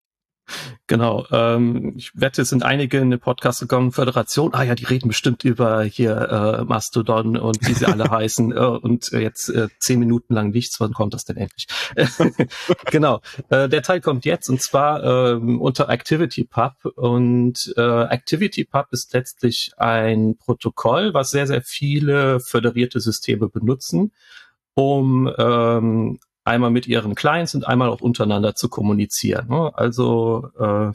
Genau. 0.88 1.26
Ähm, 1.32 1.94
ich 1.98 2.12
wette, 2.16 2.42
es 2.42 2.50
sind 2.50 2.64
einige 2.64 2.98
in 2.98 3.12
den 3.12 3.20
Podcast 3.20 3.60
gekommen, 3.60 3.92
Föderation, 3.92 4.54
ah 4.54 4.64
ja, 4.64 4.76
die 4.76 4.86
reden 4.86 5.08
bestimmt 5.08 5.44
über 5.44 5.84
hier 5.84 6.16
äh, 6.60 6.64
Mastodon 6.64 7.38
und 7.38 7.68
wie 7.68 7.74
sie 7.74 7.86
alle 7.86 8.06
heißen 8.12 8.52
äh, 8.52 8.56
und 8.56 9.14
äh, 9.14 9.20
jetzt 9.20 9.50
äh, 9.50 9.68
zehn 9.80 10.00
Minuten 10.00 10.34
lang 10.34 10.50
nichts, 10.50 10.80
wann 10.80 10.94
kommt 10.94 11.14
das 11.14 11.26
denn 11.26 11.38
endlich? 11.38 11.68
genau. 12.92 13.22
Äh, 13.50 13.70
der 13.70 13.84
Teil 13.84 14.02
kommt 14.02 14.26
jetzt 14.26 14.50
und 14.50 14.62
zwar 14.62 15.04
äh, 15.04 15.34
unter 15.36 15.90
ActivityPub 15.90 16.74
und 16.96 17.74
äh, 17.78 17.82
ActivityPub 17.82 18.88
ist 18.92 19.14
letztlich 19.14 19.72
ein 19.78 20.38
Protokoll, 20.38 21.14
was 21.14 21.32
sehr, 21.32 21.48
sehr 21.48 21.62
viele 21.62 22.40
föderierte 22.40 23.00
Systeme 23.00 23.50
benutzen, 23.50 24.12
um 24.74 25.32
ähm, 25.38 26.20
einmal 26.44 26.72
mit 26.72 26.88
ihren 26.88 27.16
Clients 27.16 27.56
und 27.56 27.68
einmal 27.68 27.90
auch 27.90 28.02
untereinander 28.02 28.56
zu 28.56 28.70
kommunizieren. 28.70 29.48
Ne? 29.50 29.72
Also 29.76 30.50
äh, 30.60 30.92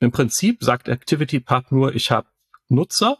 im 0.00 0.12
Prinzip 0.12 0.62
sagt 0.62 0.88
ActivityPub 0.88 1.72
nur, 1.72 1.94
ich 1.94 2.10
habe 2.10 2.26
Nutzer, 2.68 3.18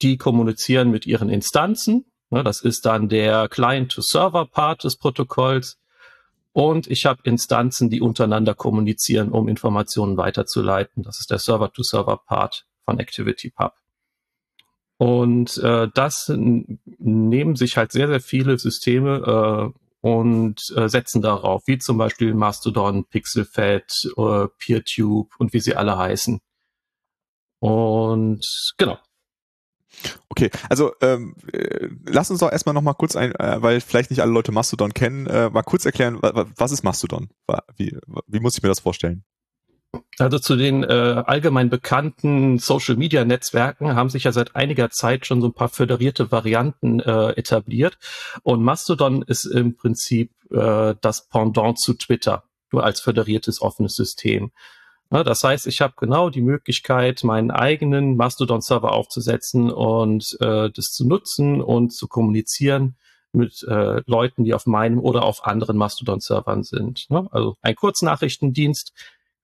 die 0.00 0.16
kommunizieren 0.16 0.90
mit 0.90 1.06
ihren 1.06 1.28
Instanzen. 1.28 2.06
Ne? 2.30 2.42
Das 2.42 2.60
ist 2.62 2.86
dann 2.86 3.08
der 3.08 3.48
Client-to-Server-Part 3.48 4.84
des 4.84 4.96
Protokolls. 4.96 5.78
Und 6.52 6.86
ich 6.86 7.06
habe 7.06 7.20
Instanzen, 7.24 7.88
die 7.88 8.00
untereinander 8.00 8.54
kommunizieren, 8.54 9.30
um 9.30 9.48
Informationen 9.48 10.16
weiterzuleiten. 10.16 11.02
Das 11.02 11.18
ist 11.20 11.30
der 11.30 11.38
Server-to-Server-Part 11.38 12.66
von 12.84 13.00
ActivityPub. 13.00 13.72
Und 15.02 15.58
äh, 15.58 15.88
das 15.92 16.30
nehmen 16.30 17.56
sich 17.56 17.76
halt 17.76 17.90
sehr, 17.90 18.06
sehr 18.06 18.20
viele 18.20 18.56
Systeme 18.56 19.74
äh, 19.74 19.80
und 20.00 20.60
äh, 20.76 20.88
setzen 20.88 21.20
darauf, 21.20 21.62
wie 21.66 21.78
zum 21.78 21.98
Beispiel 21.98 22.34
Mastodon, 22.34 23.04
Pixelfed, 23.06 23.90
äh, 24.16 24.46
PeerTube 24.58 25.34
und 25.38 25.52
wie 25.52 25.58
sie 25.58 25.74
alle 25.74 25.98
heißen. 25.98 26.38
Und 27.58 28.46
genau. 28.78 28.96
Okay, 30.28 30.52
also 30.70 30.92
ähm, 31.00 31.34
äh, 31.52 31.88
lass 32.06 32.30
uns 32.30 32.38
doch 32.38 32.52
erstmal 32.52 32.72
noch 32.72 32.82
mal 32.82 32.94
kurz 32.94 33.16
ein, 33.16 33.34
äh, 33.34 33.60
weil 33.60 33.80
vielleicht 33.80 34.10
nicht 34.10 34.20
alle 34.20 34.30
Leute 34.30 34.52
Mastodon 34.52 34.94
kennen, 34.94 35.26
äh, 35.26 35.50
mal 35.50 35.62
kurz 35.64 35.84
erklären, 35.84 36.20
was 36.22 36.70
ist 36.70 36.84
Mastodon? 36.84 37.28
Wie, 37.74 37.98
wie 38.28 38.38
muss 38.38 38.56
ich 38.56 38.62
mir 38.62 38.68
das 38.68 38.78
vorstellen? 38.78 39.24
Also 40.18 40.38
zu 40.38 40.56
den 40.56 40.84
äh, 40.84 41.22
allgemein 41.26 41.68
bekannten 41.68 42.58
Social-Media-Netzwerken 42.58 43.94
haben 43.94 44.08
sich 44.08 44.24
ja 44.24 44.32
seit 44.32 44.56
einiger 44.56 44.90
Zeit 44.90 45.26
schon 45.26 45.40
so 45.40 45.48
ein 45.48 45.52
paar 45.52 45.68
föderierte 45.68 46.30
Varianten 46.30 47.00
äh, 47.00 47.30
etabliert. 47.30 47.98
Und 48.42 48.62
Mastodon 48.62 49.22
ist 49.22 49.44
im 49.44 49.76
Prinzip 49.76 50.30
äh, 50.50 50.94
das 51.00 51.28
Pendant 51.28 51.78
zu 51.78 51.94
Twitter, 51.94 52.44
nur 52.70 52.84
als 52.84 53.00
föderiertes 53.00 53.60
offenes 53.60 53.94
System. 53.94 54.52
Ja, 55.10 55.24
das 55.24 55.44
heißt, 55.44 55.66
ich 55.66 55.82
habe 55.82 55.92
genau 55.98 56.30
die 56.30 56.40
Möglichkeit, 56.40 57.22
meinen 57.22 57.50
eigenen 57.50 58.16
Mastodon-Server 58.16 58.92
aufzusetzen 58.92 59.70
und 59.70 60.38
äh, 60.40 60.70
das 60.70 60.92
zu 60.92 61.06
nutzen 61.06 61.60
und 61.60 61.92
zu 61.92 62.08
kommunizieren 62.08 62.96
mit 63.32 63.62
äh, 63.68 64.02
Leuten, 64.06 64.44
die 64.44 64.54
auf 64.54 64.66
meinem 64.66 64.98
oder 64.98 65.24
auf 65.24 65.44
anderen 65.44 65.76
Mastodon-Servern 65.76 66.62
sind. 66.62 67.10
Ne? 67.10 67.28
Also 67.30 67.56
ein 67.60 67.74
Kurznachrichtendienst, 67.74 68.92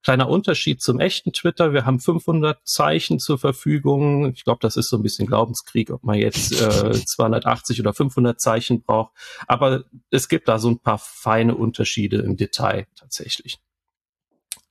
Kleiner 0.01 0.29
Unterschied 0.29 0.81
zum 0.81 0.99
echten 0.99 1.33
Twitter. 1.33 1.73
Wir 1.73 1.85
haben 1.85 1.99
500 1.99 2.65
Zeichen 2.65 3.19
zur 3.19 3.37
Verfügung. 3.37 4.31
Ich 4.33 4.45
glaube, 4.45 4.59
das 4.61 4.77
ist 4.77 4.89
so 4.89 4.97
ein 4.97 5.03
bisschen 5.03 5.27
Glaubenskrieg, 5.27 5.91
ob 5.91 6.03
man 6.03 6.17
jetzt 6.17 6.51
äh, 6.61 6.93
280 6.93 7.81
oder 7.81 7.93
500 7.93 8.39
Zeichen 8.39 8.81
braucht. 8.81 9.11
Aber 9.47 9.83
es 10.09 10.29
gibt 10.29 10.47
da 10.47 10.57
so 10.57 10.69
ein 10.69 10.79
paar 10.79 10.99
feine 10.99 11.55
Unterschiede 11.55 12.17
im 12.17 12.37
Detail 12.37 12.87
tatsächlich. 12.95 13.59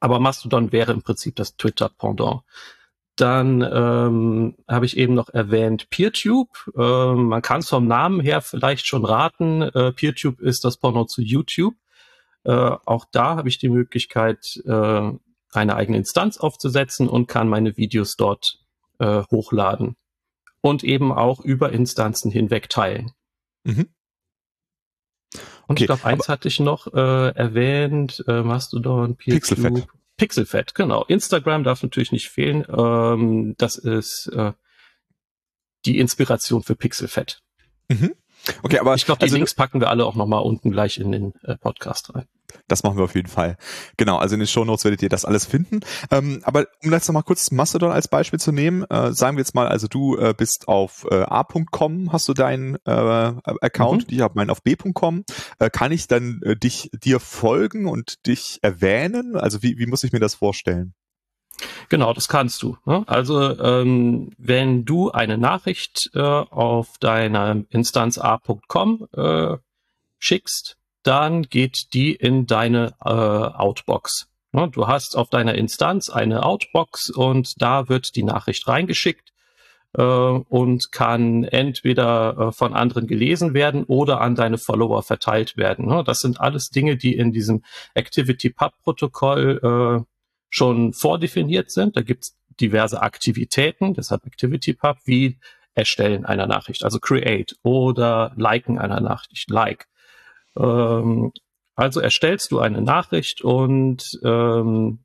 Aber 0.01 0.19
Mastodon 0.19 0.73
wäre 0.73 0.93
im 0.93 1.03
Prinzip 1.03 1.37
das 1.37 1.57
Twitter-Pendant. 1.57 2.43
Dann 3.17 3.63
ähm, 3.63 4.55
habe 4.69 4.87
ich 4.87 4.97
eben 4.97 5.15
noch 5.15 5.29
erwähnt 5.29 5.91
PeerTube. 5.91 6.71
Ähm, 6.77 7.25
man 7.25 7.43
kann 7.43 7.61
es 7.61 7.69
vom 7.69 7.89
Namen 7.89 8.21
her 8.21 8.41
vielleicht 8.41 8.87
schon 8.87 9.05
raten. 9.05 9.63
Äh, 9.63 9.93
PeerTube 9.93 10.41
ist 10.41 10.65
das 10.65 10.77
Pendant 10.77 11.11
zu 11.11 11.21
YouTube. 11.21 11.75
Äh, 12.49 12.77
auch 12.87 13.05
da 13.13 13.37
habe 13.37 13.51
ich 13.51 13.59
die 13.59 13.69
Möglichkeit, 13.69 14.59
äh, 14.65 15.13
eine 15.53 15.77
eigene 15.77 15.99
Instanz 15.99 16.39
aufzusetzen 16.39 17.07
und 17.07 17.27
kann 17.27 17.47
meine 17.47 17.77
Videos 17.77 18.17
dort 18.17 18.59
äh, 18.99 19.23
hochladen 19.31 19.97
und 20.63 20.83
eben 20.83 21.13
auch 21.13 21.41
über 21.41 21.73
Instanzen 21.73 22.31
hinweg 22.31 22.71
teilen. 22.71 23.13
Mhm. 23.65 23.91
Und 25.67 25.75
okay, 25.75 25.83
ich 25.83 25.87
glaube, 25.89 26.07
eins 26.07 26.31
hatte 26.31 26.49
ich 26.49 26.59
noch 26.59 26.87
äh, 26.87 27.29
erwähnt, 27.35 28.25
äh, 28.27 28.43
Mastodon, 28.43 29.17
Pixelfed. 29.17 29.87
Pixelfed, 30.17 30.75
genau. 30.75 31.05
Instagram 31.05 31.65
darf 31.65 31.83
natürlich 31.83 32.13
nicht 32.13 32.31
fehlen. 32.31 32.65
Ähm, 32.67 33.57
das 33.59 33.77
ist 33.77 34.29
äh, 34.35 34.55
die 35.85 35.99
Inspiration 35.99 36.63
für 36.63 36.77
Pixelfed. 36.77 37.43
Mhm. 37.89 38.15
Okay, 38.63 38.79
aber 38.79 38.95
ich 38.95 39.05
glaube, 39.05 39.19
die 39.19 39.25
also, 39.25 39.37
Links 39.37 39.53
packen 39.53 39.81
wir 39.81 39.91
alle 39.91 40.07
auch 40.07 40.15
nochmal 40.15 40.43
unten 40.43 40.71
gleich 40.71 40.97
in 40.97 41.13
den 41.13 41.35
äh, 41.43 41.57
Podcast 41.57 42.15
rein. 42.15 42.27
Das 42.67 42.83
machen 42.83 42.97
wir 42.97 43.05
auf 43.05 43.15
jeden 43.15 43.29
Fall. 43.29 43.57
Genau, 43.97 44.19
also 44.19 44.35
in 44.35 44.41
den 44.41 44.47
Show 44.47 44.65
Notes 44.65 44.85
werdet 44.85 45.03
ihr 45.03 45.09
das 45.09 45.25
alles 45.25 45.47
finden. 45.47 45.81
Ähm, 46.11 46.41
aber 46.45 46.67
um 46.83 46.93
jetzt 46.93 47.09
nochmal 47.09 47.23
kurz 47.23 47.51
Mastodon 47.51 47.91
als 47.91 48.09
Beispiel 48.09 48.39
zu 48.39 48.53
nehmen, 48.53 48.85
äh, 48.85 49.13
sagen 49.13 49.37
wir 49.37 49.43
jetzt 49.43 49.55
mal, 49.55 49.69
also 49.69 49.89
du 49.89 50.17
äh, 50.17 50.35
bist 50.37 50.69
auf 50.69 51.07
äh, 51.11 51.23
a.com, 51.23 52.13
hast 52.13 52.29
du 52.29 52.35
deinen 52.35 52.77
äh, 52.85 52.91
Account, 52.91 54.09
mhm. 54.09 54.15
ich 54.15 54.21
habe 54.21 54.35
meinen 54.37 54.51
auf 54.51 54.63
b.com. 54.63 55.25
Äh, 55.59 55.71
kann 55.71 55.93
ich 55.93 56.07
dann 56.09 56.41
äh, 56.43 56.57
dich 56.57 56.91
dir 56.93 57.21
folgen 57.21 57.87
und 57.87 58.27
dich 58.27 58.59
erwähnen? 58.63 59.37
Also 59.37 59.63
wie, 59.63 59.79
wie 59.79 59.87
muss 59.87 60.05
ich 60.05 60.13
mir 60.13 60.21
das 60.21 60.35
vorstellen? 60.35 60.95
Genau, 61.89 62.13
das 62.13 62.29
kannst 62.29 62.63
du. 62.63 62.77
Ne? 62.85 63.05
Also 63.07 63.59
ähm, 63.59 64.31
wenn 64.39 64.85
du 64.85 65.11
eine 65.11 65.39
Nachricht 65.39 66.11
äh, 66.15 66.21
auf 66.21 66.99
deiner 66.99 67.65
Instanz 67.71 68.19
a.com 68.19 69.09
äh, 69.13 69.57
schickst, 70.19 70.77
dann 71.09 71.45
geht 71.45 71.95
die 71.95 72.15
in 72.15 72.45
deine 72.45 72.95
äh, 73.03 73.09
Outbox. 73.09 74.29
Du 74.53 74.87
hast 74.87 75.17
auf 75.17 75.31
deiner 75.31 75.55
Instanz 75.55 76.11
eine 76.11 76.45
Outbox 76.45 77.09
und 77.09 77.63
da 77.63 77.89
wird 77.89 78.15
die 78.15 78.23
Nachricht 78.23 78.69
reingeschickt 78.69 79.33
äh, 79.95 80.03
und 80.03 80.93
kann 80.93 81.45
entweder 81.45 82.37
äh, 82.39 82.53
von 82.53 82.75
anderen 82.75 83.07
gelesen 83.07 83.55
werden 83.55 83.85
oder 83.85 84.21
an 84.21 84.35
deine 84.35 84.59
Follower 84.59 85.03
verteilt 85.03 85.57
werden. 85.57 86.05
Das 86.05 86.21
sind 86.21 86.43
alles 86.43 86.69
Dinge, 86.69 86.99
die 86.99 87.17
in 87.17 87.33
diesem 87.33 87.63
Activity-Pub-Protokoll 87.95 89.61
äh, 89.63 90.05
schon 90.51 90.93
vordefiniert 90.93 91.71
sind. 91.71 91.97
Da 91.97 92.03
gibt 92.03 92.25
es 92.25 92.37
diverse 92.61 93.01
Aktivitäten, 93.01 93.95
deshalb 93.95 94.27
ActivityPub, 94.27 94.99
wie 95.07 95.39
Erstellen 95.75 96.27
einer 96.27 96.47
Nachricht, 96.47 96.85
also 96.85 96.99
Create 96.99 97.57
oder 97.63 98.33
Liken 98.37 98.79
einer 98.79 99.01
Nachricht, 99.01 99.49
Like. 99.49 99.88
Ähm, 100.59 101.33
also 101.77 102.01
erstellst 102.01 102.51
du 102.51 102.59
eine 102.59 102.83
Nachricht 102.83 103.43
und 103.43 104.03
ähm, 104.25 105.05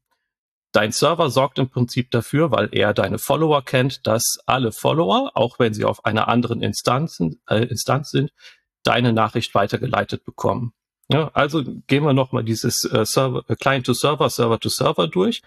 dein 0.72 0.92
Server 0.92 1.30
sorgt 1.30 1.60
im 1.60 1.70
Prinzip 1.70 2.10
dafür, 2.12 2.52
weil 2.52 2.70
er 2.72 2.94
deine 2.94 3.20
Follower 3.20 3.64
kennt, 3.64 4.08
dass 4.08 4.40
alle 4.48 4.72
Follower, 4.72 5.32
auch 5.36 5.60
wenn 5.60 5.74
sie 5.74 5.86
auf 5.86 6.04
einer 6.06 6.28
anderen 6.28 6.62
Instanz, 6.62 7.20
äh, 7.48 7.66
Instanz 7.66 8.10
sind, 8.10 8.32
deine 8.84 9.14
Nachricht 9.14 9.54
weitergeleitet 9.54 10.26
bekommen. 10.26 10.74
Ja, 11.10 11.30
also 11.34 11.64
gehen 11.88 12.04
wir 12.04 12.14
nochmal 12.14 12.44
dieses 12.44 12.86
äh, 12.86 13.06
Server, 13.06 13.44
äh, 13.48 13.56
Client 13.56 13.86
to 13.86 13.94
Server, 13.94 14.30
Server 14.30 14.60
to 14.60 14.70
Server 14.70 15.08
durch. 15.08 15.42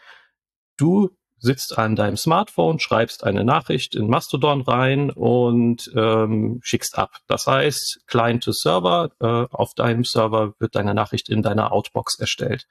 Du 0.76 1.10
sitzt 1.38 1.78
an 1.78 1.96
deinem 1.96 2.16
Smartphone, 2.16 2.78
schreibst 2.78 3.24
eine 3.24 3.44
Nachricht 3.44 3.94
in 3.94 4.08
Mastodon 4.08 4.62
rein 4.62 5.10
und 5.10 5.90
ähm, 5.94 6.60
schickst 6.62 6.98
ab. 6.98 7.18
Das 7.26 7.46
heißt, 7.46 8.04
Client 8.06 8.44
to 8.44 8.52
Server, 8.52 9.10
äh, 9.20 9.54
auf 9.54 9.74
deinem 9.74 10.04
Server 10.04 10.54
wird 10.58 10.74
deine 10.74 10.94
Nachricht 10.94 11.28
in 11.28 11.42
deiner 11.42 11.72
Outbox 11.72 12.18
erstellt. 12.18 12.66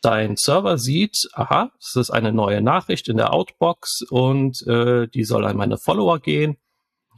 Dein 0.00 0.36
Server 0.36 0.78
sieht, 0.78 1.28
aha, 1.32 1.72
es 1.80 1.96
ist 1.96 2.10
eine 2.10 2.32
neue 2.32 2.60
Nachricht 2.60 3.08
in 3.08 3.16
der 3.16 3.32
Outbox 3.32 4.02
und 4.08 4.64
äh, 4.66 5.08
die 5.08 5.24
soll 5.24 5.44
an 5.44 5.56
meine 5.56 5.78
Follower 5.78 6.20
gehen. 6.20 6.56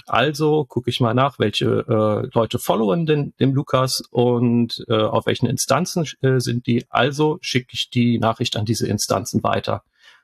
Also 0.07 0.65
gucke 0.65 0.89
ich 0.89 1.01
mal 1.01 1.13
nach, 1.13 1.39
welche 1.39 1.85
äh, 1.87 2.29
Leute 2.33 2.59
followen 2.59 3.05
den, 3.05 3.35
dem 3.39 3.55
Lukas 3.55 4.03
und 4.11 4.83
äh, 4.89 4.95
auf 4.95 5.27
welchen 5.27 5.47
Instanzen 5.47 6.07
äh, 6.23 6.41
sind 6.41 6.67
die. 6.67 6.87
Also 6.89 7.39
schicke 7.43 7.75
ich 7.75 7.91
die 7.91 8.19
Nachricht 8.19 8.57
an 8.57 8.65
diese 8.65 8.87
Instanzen 8.87 9.43
weiter. 9.43 9.83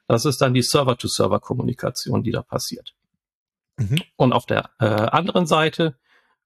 Das 0.08 0.24
ist 0.24 0.40
dann 0.40 0.54
die 0.54 0.62
Server-to-Server-Kommunikation, 0.62 2.22
die 2.22 2.30
da 2.30 2.42
passiert. 2.42 2.94
Mhm. 3.76 4.00
Und 4.16 4.32
auf 4.32 4.46
der 4.46 4.70
äh, 4.78 4.86
anderen 4.86 5.46
Seite, 5.46 5.96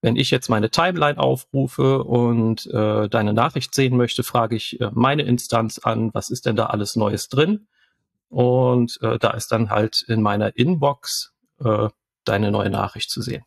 wenn 0.01 0.15
ich 0.15 0.31
jetzt 0.31 0.49
meine 0.49 0.71
Timeline 0.71 1.19
aufrufe 1.19 2.03
und 2.03 2.65
äh, 2.67 3.07
deine 3.07 3.33
Nachricht 3.33 3.75
sehen 3.75 3.97
möchte, 3.97 4.23
frage 4.23 4.55
ich 4.55 4.81
äh, 4.81 4.89
meine 4.93 5.23
Instanz 5.23 5.77
an, 5.79 6.13
was 6.13 6.29
ist 6.29 6.45
denn 6.45 6.55
da 6.55 6.67
alles 6.67 6.95
Neues 6.95 7.29
drin? 7.29 7.67
Und 8.29 8.97
äh, 9.01 9.19
da 9.19 9.31
ist 9.31 9.51
dann 9.51 9.69
halt 9.69 10.03
in 10.07 10.21
meiner 10.21 10.55
Inbox 10.57 11.33
äh, 11.59 11.89
deine 12.23 12.51
neue 12.51 12.69
Nachricht 12.69 13.09
zu 13.11 13.21
sehen. 13.21 13.43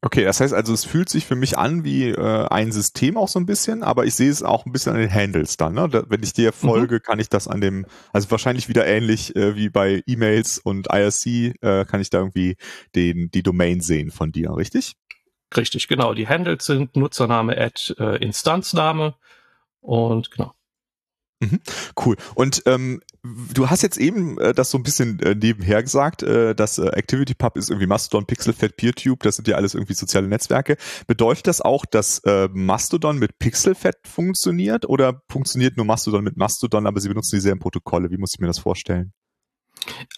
Okay, 0.00 0.22
das 0.22 0.40
heißt 0.40 0.54
also, 0.54 0.72
es 0.72 0.84
fühlt 0.84 1.08
sich 1.08 1.26
für 1.26 1.34
mich 1.34 1.58
an 1.58 1.82
wie 1.82 2.10
äh, 2.10 2.46
ein 2.48 2.70
System 2.70 3.16
auch 3.16 3.26
so 3.26 3.40
ein 3.40 3.46
bisschen, 3.46 3.82
aber 3.82 4.06
ich 4.06 4.14
sehe 4.14 4.30
es 4.30 4.44
auch 4.44 4.64
ein 4.64 4.70
bisschen 4.70 4.92
an 4.92 5.00
den 5.00 5.12
Handles 5.12 5.56
dann. 5.56 5.74
Ne? 5.74 5.88
Da, 5.88 6.04
wenn 6.08 6.22
ich 6.22 6.32
dir 6.32 6.52
folge, 6.52 6.96
mhm. 6.96 7.02
kann 7.02 7.18
ich 7.18 7.28
das 7.28 7.48
an 7.48 7.60
dem, 7.60 7.84
also 8.12 8.30
wahrscheinlich 8.30 8.68
wieder 8.68 8.86
ähnlich 8.86 9.34
äh, 9.34 9.56
wie 9.56 9.70
bei 9.70 10.02
E-Mails 10.06 10.58
und 10.58 10.86
IRC, 10.92 11.56
äh, 11.62 11.84
kann 11.84 12.00
ich 12.00 12.10
da 12.10 12.18
irgendwie 12.18 12.56
den 12.94 13.30
die 13.32 13.42
Domain 13.42 13.80
sehen 13.80 14.12
von 14.12 14.30
dir, 14.30 14.54
richtig? 14.54 14.94
Richtig, 15.56 15.88
genau. 15.88 16.14
Die 16.14 16.28
Handles 16.28 16.66
sind 16.66 16.96
Nutzername 16.96 17.58
at 17.58 17.94
äh, 17.98 18.22
Instanzname 18.22 19.16
und 19.80 20.30
genau. 20.30 20.54
Mhm, 21.40 21.60
cool. 22.04 22.16
Und 22.34 22.62
ähm, 22.66 23.00
du 23.22 23.70
hast 23.70 23.82
jetzt 23.82 23.96
eben 23.96 24.38
äh, 24.38 24.52
das 24.52 24.70
so 24.70 24.78
ein 24.78 24.82
bisschen 24.82 25.20
äh, 25.20 25.36
nebenher 25.36 25.82
gesagt, 25.82 26.24
äh, 26.24 26.54
dass 26.54 26.78
äh, 26.78 26.88
ActivityPub 26.88 27.56
ist 27.56 27.70
irgendwie 27.70 27.86
Mastodon, 27.86 28.26
PixelFed, 28.26 28.76
PeerTube, 28.76 29.22
das 29.22 29.36
sind 29.36 29.46
ja 29.46 29.54
alles 29.56 29.74
irgendwie 29.74 29.94
soziale 29.94 30.26
Netzwerke. 30.26 30.76
Bedeutet 31.06 31.46
das 31.46 31.60
auch, 31.60 31.86
dass 31.86 32.18
äh, 32.24 32.48
Mastodon 32.52 33.18
mit 33.18 33.38
PixelFed 33.38 34.08
funktioniert 34.08 34.88
oder 34.88 35.22
funktioniert 35.30 35.76
nur 35.76 35.86
Mastodon 35.86 36.24
mit 36.24 36.36
Mastodon, 36.36 36.86
aber 36.88 37.00
sie 37.00 37.08
benutzen 37.08 37.36
dieselben 37.36 37.60
Protokolle? 37.60 38.10
Wie 38.10 38.18
muss 38.18 38.32
ich 38.34 38.40
mir 38.40 38.48
das 38.48 38.58
vorstellen? 38.58 39.12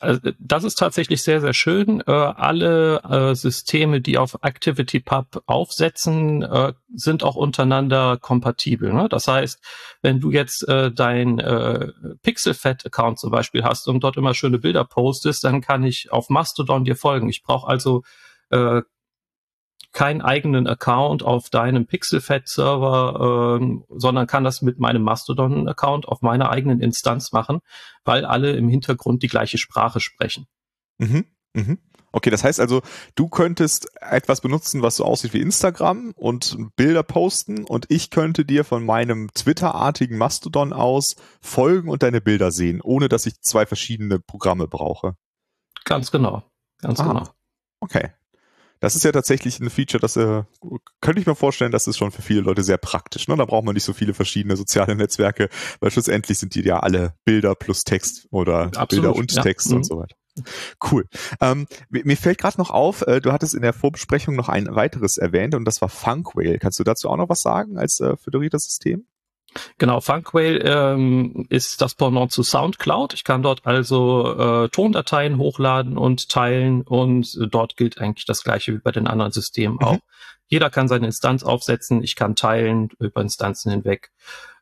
Also 0.00 0.30
das 0.38 0.64
ist 0.64 0.76
tatsächlich 0.76 1.22
sehr, 1.22 1.40
sehr 1.40 1.54
schön. 1.54 2.02
Äh, 2.06 2.10
alle 2.12 3.02
äh, 3.02 3.34
Systeme, 3.34 4.00
die 4.00 4.18
auf 4.18 4.42
ActivityPub 4.42 5.42
aufsetzen, 5.46 6.42
äh, 6.42 6.72
sind 6.94 7.22
auch 7.22 7.36
untereinander 7.36 8.16
kompatibel. 8.18 8.92
Ne? 8.92 9.08
Das 9.08 9.28
heißt, 9.28 9.60
wenn 10.02 10.20
du 10.20 10.30
jetzt 10.30 10.66
dein 10.66 11.36
PixelFed-Account 12.22 13.18
zum 13.18 13.30
Beispiel 13.30 13.62
hast 13.62 13.86
und 13.86 14.02
dort 14.02 14.16
immer 14.16 14.34
schöne 14.34 14.58
Bilder 14.58 14.84
postest, 14.84 15.44
dann 15.44 15.60
kann 15.60 15.84
ich 15.84 16.10
auf 16.10 16.30
Mastodon 16.30 16.84
dir 16.84 16.96
folgen. 16.96 17.28
Ich 17.28 17.42
brauche 17.42 17.68
also 17.68 18.02
keinen 19.92 20.22
eigenen 20.22 20.66
Account 20.66 21.22
auf 21.22 21.50
deinem 21.50 21.86
Pixelfed-Server, 21.86 23.58
ähm, 23.60 23.84
sondern 23.88 24.26
kann 24.26 24.44
das 24.44 24.62
mit 24.62 24.78
meinem 24.78 25.02
Mastodon-Account 25.02 26.06
auf 26.06 26.22
meiner 26.22 26.50
eigenen 26.50 26.80
Instanz 26.80 27.32
machen, 27.32 27.60
weil 28.04 28.24
alle 28.24 28.52
im 28.52 28.68
Hintergrund 28.68 29.22
die 29.22 29.28
gleiche 29.28 29.58
Sprache 29.58 30.00
sprechen. 30.00 30.46
Mhm. 30.98 31.26
Mhm. 31.54 31.78
Okay, 32.12 32.30
das 32.30 32.42
heißt 32.42 32.58
also, 32.58 32.82
du 33.14 33.28
könntest 33.28 33.88
etwas 34.00 34.40
benutzen, 34.40 34.82
was 34.82 34.96
so 34.96 35.04
aussieht 35.04 35.32
wie 35.32 35.40
Instagram 35.40 36.12
und 36.16 36.56
Bilder 36.74 37.04
posten 37.04 37.64
und 37.64 37.86
ich 37.88 38.10
könnte 38.10 38.44
dir 38.44 38.64
von 38.64 38.84
meinem 38.84 39.32
Twitter-artigen 39.32 40.18
Mastodon 40.18 40.72
aus 40.72 41.14
folgen 41.40 41.88
und 41.88 42.02
deine 42.02 42.20
Bilder 42.20 42.50
sehen, 42.50 42.80
ohne 42.80 43.08
dass 43.08 43.26
ich 43.26 43.40
zwei 43.40 43.64
verschiedene 43.64 44.18
Programme 44.18 44.66
brauche. 44.66 45.14
Ganz 45.84 46.10
genau. 46.10 46.42
Ganz 46.80 46.98
ah, 47.00 47.04
genau. 47.04 47.28
Okay. 47.78 48.10
Das 48.80 48.96
ist 48.96 49.04
ja 49.04 49.12
tatsächlich 49.12 49.60
ein 49.60 49.70
Feature, 49.70 50.00
das 50.00 50.16
äh, 50.16 50.42
könnte 51.00 51.20
ich 51.20 51.26
mir 51.26 51.34
vorstellen, 51.34 51.70
das 51.70 51.86
ist 51.86 51.98
schon 51.98 52.10
für 52.10 52.22
viele 52.22 52.40
Leute 52.40 52.62
sehr 52.62 52.78
praktisch. 52.78 53.28
Ne? 53.28 53.36
Da 53.36 53.44
braucht 53.44 53.64
man 53.64 53.74
nicht 53.74 53.84
so 53.84 53.92
viele 53.92 54.14
verschiedene 54.14 54.56
soziale 54.56 54.96
Netzwerke, 54.96 55.48
weil 55.80 55.90
schlussendlich 55.90 56.38
sind 56.38 56.54
die 56.54 56.62
ja 56.62 56.80
alle 56.80 57.14
Bilder 57.24 57.54
plus 57.54 57.84
Text 57.84 58.26
oder 58.30 58.64
Absolut, 58.76 58.88
Bilder 58.88 59.14
und 59.14 59.32
ja. 59.32 59.42
Text 59.42 59.70
mhm. 59.70 59.76
und 59.76 59.84
so 59.84 59.98
weiter. 59.98 60.16
Cool. 60.90 61.06
Ähm, 61.40 61.66
mir 61.90 62.16
fällt 62.16 62.38
gerade 62.38 62.58
noch 62.58 62.70
auf, 62.70 63.02
äh, 63.02 63.20
du 63.20 63.32
hattest 63.32 63.54
in 63.54 63.62
der 63.62 63.72
Vorbesprechung 63.72 64.36
noch 64.36 64.48
ein 64.48 64.74
weiteres 64.74 65.18
erwähnt 65.18 65.54
und 65.54 65.64
das 65.64 65.80
war 65.80 65.88
Funkwhale. 65.88 66.58
Kannst 66.58 66.78
du 66.78 66.84
dazu 66.84 67.08
auch 67.10 67.16
noch 67.16 67.28
was 67.28 67.40
sagen 67.40 67.78
als 67.78 68.00
äh, 68.00 68.16
föderiertes 68.16 68.64
System? 68.64 69.06
Genau, 69.78 70.00
Funkwhale 70.00 70.58
ähm, 70.58 71.46
ist 71.48 71.80
das 71.80 71.94
Pendant 71.94 72.30
zu 72.30 72.42
SoundCloud. 72.42 73.14
Ich 73.14 73.24
kann 73.24 73.42
dort 73.42 73.66
also 73.66 74.64
äh, 74.64 74.68
Tondateien 74.68 75.38
hochladen 75.38 75.98
und 75.98 76.28
teilen 76.28 76.82
und 76.82 77.36
äh, 77.40 77.48
dort 77.48 77.76
gilt 77.76 77.98
eigentlich 77.98 78.26
das 78.26 78.44
gleiche 78.44 78.72
wie 78.74 78.78
bei 78.78 78.92
den 78.92 79.06
anderen 79.06 79.32
Systemen 79.32 79.78
mhm. 79.80 79.86
auch. 79.86 79.98
Jeder 80.46 80.70
kann 80.70 80.88
seine 80.88 81.06
Instanz 81.06 81.42
aufsetzen, 81.42 82.02
ich 82.02 82.16
kann 82.16 82.34
teilen 82.34 82.90
über 82.98 83.20
Instanzen 83.20 83.70
hinweg. 83.70 84.10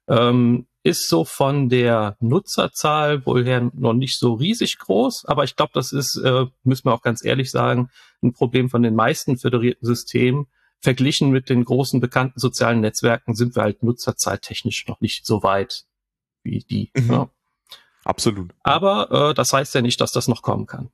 Ähm, 0.06 0.66
ist 0.82 1.08
so 1.08 1.24
von 1.24 1.68
der 1.68 2.16
Nutzerzahl 2.20 3.26
wohl 3.26 3.44
her 3.44 3.70
noch 3.74 3.92
nicht 3.92 4.18
so 4.18 4.34
riesig 4.34 4.78
groß, 4.78 5.26
aber 5.26 5.44
ich 5.44 5.56
glaube, 5.56 5.72
das 5.74 5.92
ist, 5.92 6.16
äh, 6.16 6.46
müssen 6.62 6.86
wir 6.86 6.94
auch 6.94 7.02
ganz 7.02 7.24
ehrlich 7.24 7.50
sagen, 7.50 7.90
ein 8.22 8.32
Problem 8.32 8.70
von 8.70 8.82
den 8.82 8.94
meisten 8.94 9.38
föderierten 9.38 9.86
Systemen, 9.86 10.46
verglichen 10.80 11.30
mit 11.30 11.48
den 11.48 11.64
großen 11.64 12.00
bekannten 12.00 12.38
sozialen 12.38 12.80
Netzwerken 12.80 13.34
sind 13.34 13.56
wir 13.56 13.62
halt 13.62 13.82
nutzerzahlltechnisch 13.82 14.86
noch 14.86 15.00
nicht 15.00 15.26
so 15.26 15.42
weit 15.42 15.84
wie 16.42 16.60
die. 16.60 16.90
Mhm. 16.94 17.12
Ja. 17.12 17.30
Absolut. 18.04 18.54
Aber 18.62 19.30
äh, 19.30 19.34
das 19.34 19.52
heißt 19.52 19.74
ja 19.74 19.82
nicht, 19.82 20.00
dass 20.00 20.12
das 20.12 20.28
noch 20.28 20.42
kommen 20.42 20.66
kann. 20.66 20.90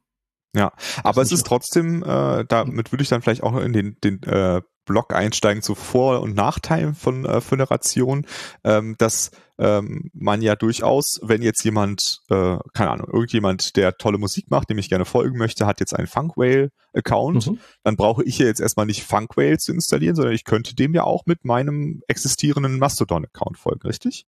Ja, 0.55 0.73
aber 1.03 1.23
es 1.23 1.33
ist 1.33 1.47
trotzdem, 1.47 2.03
äh, 2.03 2.45
damit 2.45 2.93
würde 2.93 3.03
ich 3.03 3.09
dann 3.09 3.23
vielleicht 3.23 3.43
auch 3.43 3.57
in 3.57 3.73
den, 3.73 3.99
den 4.03 4.23
äh, 4.23 4.63
Blog 4.85 5.15
einsteigen 5.15 5.63
zu 5.63 5.75
Vor- 5.75 6.21
und 6.21 6.35
Nachteilen 6.35 6.95
von 6.95 7.25
äh, 7.25 7.41
Föderation, 7.41 8.27
ähm, 8.65 8.97
dass 8.99 9.31
ähm, 9.59 10.11
man 10.13 10.43
ja 10.43 10.57
durchaus, 10.57 11.21
wenn 11.23 11.43
jetzt 11.43 11.65
jemand, 11.65 12.21
äh, 12.29 12.59
keine 12.73 12.91
Ahnung, 12.91 13.09
irgendjemand, 13.13 13.77
der 13.77 13.97
tolle 13.97 14.19
Musik 14.19 14.51
macht, 14.51 14.71
dem 14.71 14.79
ich 14.79 14.89
gerne 14.89 15.05
folgen 15.05 15.39
möchte, 15.39 15.67
hat 15.67 15.81
jetzt 15.81 15.95
einen 15.95 16.09
Funkwhale-Account, 16.09 17.47
mhm. 17.47 17.59
dann 17.83 17.97
brauche 17.97 18.25
ich 18.25 18.39
ja 18.39 18.47
jetzt 18.47 18.61
erstmal 18.61 18.87
nicht 18.87 19.05
Funkwhale 19.05 19.59
zu 19.59 19.73
installieren, 19.73 20.17
sondern 20.17 20.35
ich 20.35 20.45
könnte 20.45 20.75
dem 20.75 20.95
ja 20.95 21.05
auch 21.05 21.25
mit 21.27 21.45
meinem 21.45 22.03
existierenden 22.09 22.79
Mastodon-Account 22.79 23.59
folgen, 23.59 23.87
richtig? 23.87 24.27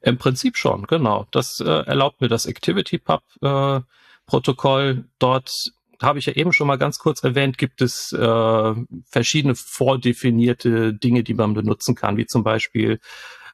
Im 0.00 0.18
Prinzip 0.18 0.56
schon, 0.56 0.86
genau. 0.86 1.26
Das 1.30 1.60
äh, 1.60 1.64
erlaubt 1.64 2.20
mir 2.20 2.28
das 2.28 2.46
ActivityPub 2.46 3.22
äh, 3.40 3.80
Protokoll. 4.26 5.06
Dort 5.18 5.72
habe 6.02 6.18
ich 6.18 6.26
ja 6.26 6.34
eben 6.34 6.52
schon 6.52 6.66
mal 6.66 6.78
ganz 6.78 6.98
kurz 6.98 7.22
erwähnt, 7.22 7.58
gibt 7.58 7.80
es 7.82 8.12
äh, 8.12 8.74
verschiedene 9.04 9.54
vordefinierte 9.54 10.94
Dinge, 10.94 11.22
die 11.22 11.34
man 11.34 11.54
benutzen 11.54 11.94
kann, 11.94 12.16
wie 12.16 12.26
zum 12.26 12.44
Beispiel 12.44 13.00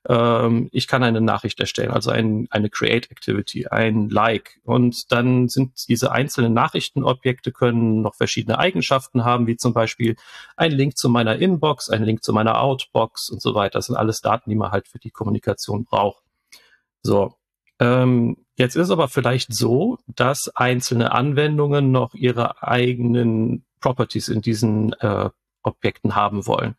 ähm, 0.09 0.69
ich 0.73 0.87
kann 0.87 1.03
eine 1.03 1.21
Nachricht 1.21 1.61
erstellen, 1.61 1.91
also 1.91 2.11
ein, 2.11 2.47
eine 2.51 2.71
Create 2.71 3.11
Activity, 3.11 3.67
ein 3.67 4.09
Like. 4.09 4.61
Und 4.65 5.13
dann 5.13 5.49
sind 5.49 5.89
diese 5.89 6.13
einzelnen 6.13 6.55
Nachrichtenobjekte 6.55 7.53
können 7.53 8.01
noch 8.03 8.15
verschiedene 8.15 8.59
Eigenschaften 8.59 9.25
haben, 9.25 9.47
wie 9.47 9.57
zum 9.57 9.75
Beispiel 9.75 10.17
ein 10.57 10.73
Link 10.73 10.97
zu 10.97 11.09
meiner 11.09 11.37
Inbox, 11.37 11.91
ein 11.91 12.05
Link 12.05 12.23
zu 12.23 12.33
meiner 12.33 12.61
Outbox 12.61 13.31
und 13.31 13.43
so 13.43 13.55
weiter. 13.55 13.79
Das 13.79 13.87
sind 13.87 13.97
alles 13.97 14.21
Daten, 14.21 14.51
die 14.51 14.57
man 14.57 14.71
halt 14.71 14.89
für 14.89 14.99
die 14.99 15.11
Kommunikation 15.11 15.85
braucht. 15.85 16.23
So. 17.03 17.35
Ähm, 17.81 18.37
jetzt 18.59 18.77
ist 18.77 18.91
aber 18.91 19.09
vielleicht 19.09 19.55
so, 19.55 19.99
dass 20.07 20.49
einzelne 20.55 21.13
Anwendungen 21.13 21.91
noch 21.91 22.15
ihre 22.15 22.63
eigenen 22.63 23.65
Properties 23.81 24.29
in 24.29 24.43
diesen 24.43 24.93
äh, 24.95 25.31
Objekten 25.63 26.15
haben 26.15 26.47
wollen. 26.47 26.77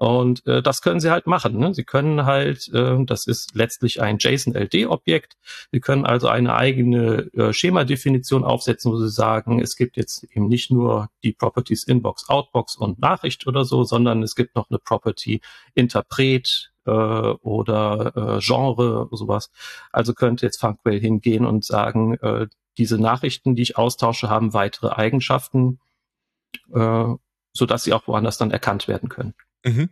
Und 0.00 0.46
äh, 0.46 0.62
das 0.62 0.80
können 0.80 0.98
sie 0.98 1.10
halt 1.10 1.26
machen. 1.26 1.58
Ne? 1.58 1.74
Sie 1.74 1.84
können 1.84 2.24
halt, 2.24 2.70
äh, 2.72 3.04
das 3.04 3.26
ist 3.26 3.54
letztlich 3.54 4.00
ein 4.00 4.16
JSON-LD-Objekt. 4.18 5.36
Sie 5.72 5.80
können 5.80 6.06
also 6.06 6.26
eine 6.28 6.54
eigene 6.54 7.28
äh, 7.34 7.52
Schemadefinition 7.52 8.42
aufsetzen, 8.42 8.90
wo 8.90 8.96
sie 8.96 9.10
sagen, 9.10 9.60
es 9.60 9.76
gibt 9.76 9.98
jetzt 9.98 10.24
eben 10.24 10.48
nicht 10.48 10.70
nur 10.70 11.10
die 11.22 11.34
Properties 11.34 11.82
Inbox, 11.82 12.30
Outbox 12.30 12.76
und 12.76 12.98
Nachricht 12.98 13.46
oder 13.46 13.66
so, 13.66 13.84
sondern 13.84 14.22
es 14.22 14.34
gibt 14.34 14.56
noch 14.56 14.70
eine 14.70 14.78
Property 14.78 15.42
Interpret 15.74 16.72
äh, 16.86 16.90
oder 16.90 18.12
äh, 18.16 18.40
Genre 18.40 19.08
sowas. 19.12 19.50
Also 19.92 20.14
könnte 20.14 20.46
jetzt 20.46 20.60
Funkwell 20.60 21.00
hingehen 21.00 21.46
und 21.46 21.64
sagen, 21.64 22.14
äh, 22.14 22.46
diese 22.78 22.98
Nachrichten, 22.98 23.54
die 23.54 23.62
ich 23.62 23.76
austausche, 23.76 24.30
haben 24.30 24.54
weitere 24.54 24.90
Eigenschaften, 24.90 25.80
äh, 26.72 27.14
so 27.52 27.66
dass 27.66 27.84
sie 27.84 27.92
auch 27.92 28.06
woanders 28.06 28.38
dann 28.38 28.50
erkannt 28.50 28.88
werden 28.88 29.08
können. 29.08 29.34
Mhm. 29.64 29.90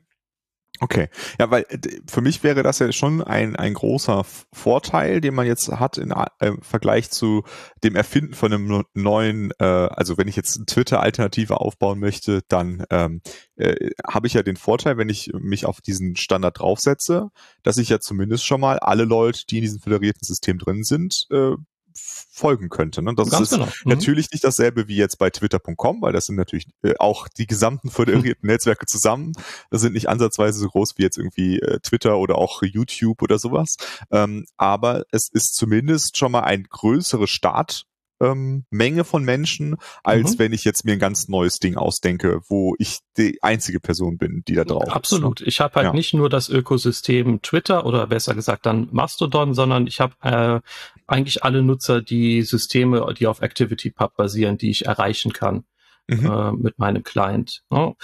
Okay, 0.80 1.08
ja, 1.40 1.50
weil 1.50 1.64
äh, 1.68 1.78
für 2.08 2.20
mich 2.20 2.42
wäre 2.44 2.62
das 2.62 2.78
ja 2.78 2.92
schon 2.92 3.22
ein, 3.22 3.56
ein 3.56 3.74
großer 3.74 4.24
Vorteil, 4.52 5.20
den 5.20 5.34
man 5.34 5.46
jetzt 5.46 5.68
hat 5.68 5.98
im 5.98 6.12
äh, 6.12 6.52
Vergleich 6.62 7.10
zu 7.10 7.42
dem 7.82 7.96
Erfinden 7.96 8.34
von 8.34 8.52
einem 8.52 8.84
neuen, 8.94 9.50
äh, 9.58 9.64
also 9.64 10.18
wenn 10.18 10.28
ich 10.28 10.36
jetzt 10.36 10.56
eine 10.56 10.66
Twitter-Alternative 10.66 11.60
aufbauen 11.60 11.98
möchte, 11.98 12.42
dann 12.48 12.84
ähm, 12.90 13.22
äh, 13.56 13.90
habe 14.06 14.28
ich 14.28 14.34
ja 14.34 14.42
den 14.42 14.56
Vorteil, 14.56 14.96
wenn 14.98 15.08
ich 15.08 15.32
mich 15.34 15.66
auf 15.66 15.80
diesen 15.80 16.16
Standard 16.16 16.60
draufsetze, 16.60 17.30
dass 17.62 17.78
ich 17.78 17.88
ja 17.88 17.98
zumindest 17.98 18.46
schon 18.46 18.60
mal 18.60 18.78
alle 18.78 19.04
Leute, 19.04 19.46
die 19.46 19.58
in 19.58 19.62
diesem 19.62 19.80
föderierten 19.80 20.24
System 20.24 20.58
drin 20.58 20.84
sind, 20.84 21.26
äh, 21.30 21.54
folgen 21.98 22.68
könnte. 22.68 23.02
Ne? 23.02 23.14
Das 23.14 23.30
Ganz 23.30 23.42
ist 23.42 23.58
genau. 23.58 23.66
mhm. 23.66 23.72
natürlich 23.84 24.30
nicht 24.30 24.44
dasselbe 24.44 24.88
wie 24.88 24.96
jetzt 24.96 25.18
bei 25.18 25.30
twitter.com, 25.30 26.02
weil 26.02 26.12
das 26.12 26.26
sind 26.26 26.36
natürlich 26.36 26.66
äh, 26.82 26.94
auch 26.98 27.28
die 27.28 27.46
gesamten 27.46 27.90
föderierten 27.90 28.46
Netzwerke 28.46 28.86
zusammen. 28.86 29.32
Das 29.70 29.80
sind 29.80 29.94
nicht 29.94 30.08
ansatzweise 30.08 30.58
so 30.58 30.68
groß 30.68 30.94
wie 30.96 31.02
jetzt 31.02 31.18
irgendwie 31.18 31.58
äh, 31.60 31.80
Twitter 31.80 32.18
oder 32.18 32.36
auch 32.36 32.62
YouTube 32.62 33.22
oder 33.22 33.38
sowas. 33.38 33.76
Ähm, 34.10 34.46
aber 34.56 35.04
es 35.10 35.28
ist 35.28 35.54
zumindest 35.54 36.16
schon 36.16 36.32
mal 36.32 36.42
ein 36.42 36.64
größeres 36.64 37.30
Start 37.30 37.84
ähm, 38.20 38.64
Menge 38.70 39.04
von 39.04 39.24
Menschen, 39.24 39.76
als 40.02 40.34
mhm. 40.34 40.38
wenn 40.38 40.52
ich 40.52 40.64
jetzt 40.64 40.84
mir 40.84 40.92
ein 40.92 40.98
ganz 40.98 41.28
neues 41.28 41.58
Ding 41.58 41.76
ausdenke, 41.76 42.40
wo 42.48 42.74
ich 42.78 42.98
die 43.16 43.42
einzige 43.42 43.80
Person 43.80 44.18
bin, 44.18 44.42
die 44.46 44.54
da 44.54 44.64
drauf 44.64 44.84
ist. 44.86 44.92
Absolut. 44.92 45.40
Ich 45.42 45.60
habe 45.60 45.74
halt 45.76 45.86
ja. 45.86 45.92
nicht 45.92 46.14
nur 46.14 46.28
das 46.28 46.48
Ökosystem 46.48 47.42
Twitter 47.42 47.86
oder 47.86 48.06
besser 48.06 48.34
gesagt 48.34 48.66
dann 48.66 48.88
Mastodon, 48.92 49.54
sondern 49.54 49.86
ich 49.86 50.00
habe 50.00 50.14
äh, 50.22 50.60
eigentlich 51.06 51.44
alle 51.44 51.62
Nutzer, 51.62 52.02
die 52.02 52.42
Systeme, 52.42 53.14
die 53.18 53.26
auf 53.26 53.42
ActivityPub 53.42 54.16
basieren, 54.16 54.58
die 54.58 54.70
ich 54.70 54.86
erreichen 54.86 55.32
kann 55.32 55.64
mhm. 56.08 56.26
äh, 56.26 56.52
mit 56.52 56.78
meinem 56.78 57.02
Client. 57.02 57.62
Ja. 57.70 57.94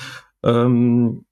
Ähm, 0.42 1.24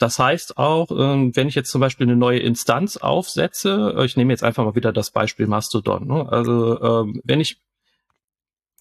das 0.00 0.18
heißt 0.18 0.56
auch, 0.56 0.90
ähm, 0.90 1.36
wenn 1.36 1.46
ich 1.46 1.54
jetzt 1.54 1.70
zum 1.70 1.82
Beispiel 1.82 2.06
eine 2.06 2.16
neue 2.16 2.38
Instanz 2.38 2.96
aufsetze, 2.96 3.94
äh, 3.98 4.06
ich 4.06 4.16
nehme 4.16 4.32
jetzt 4.32 4.42
einfach 4.42 4.64
mal 4.64 4.74
wieder 4.74 4.94
das 4.94 5.10
Beispiel 5.10 5.46
Mastodon. 5.46 6.06
Ne? 6.06 6.26
Also 6.26 6.80
ähm, 6.80 7.20
wenn 7.22 7.38
ich 7.38 7.60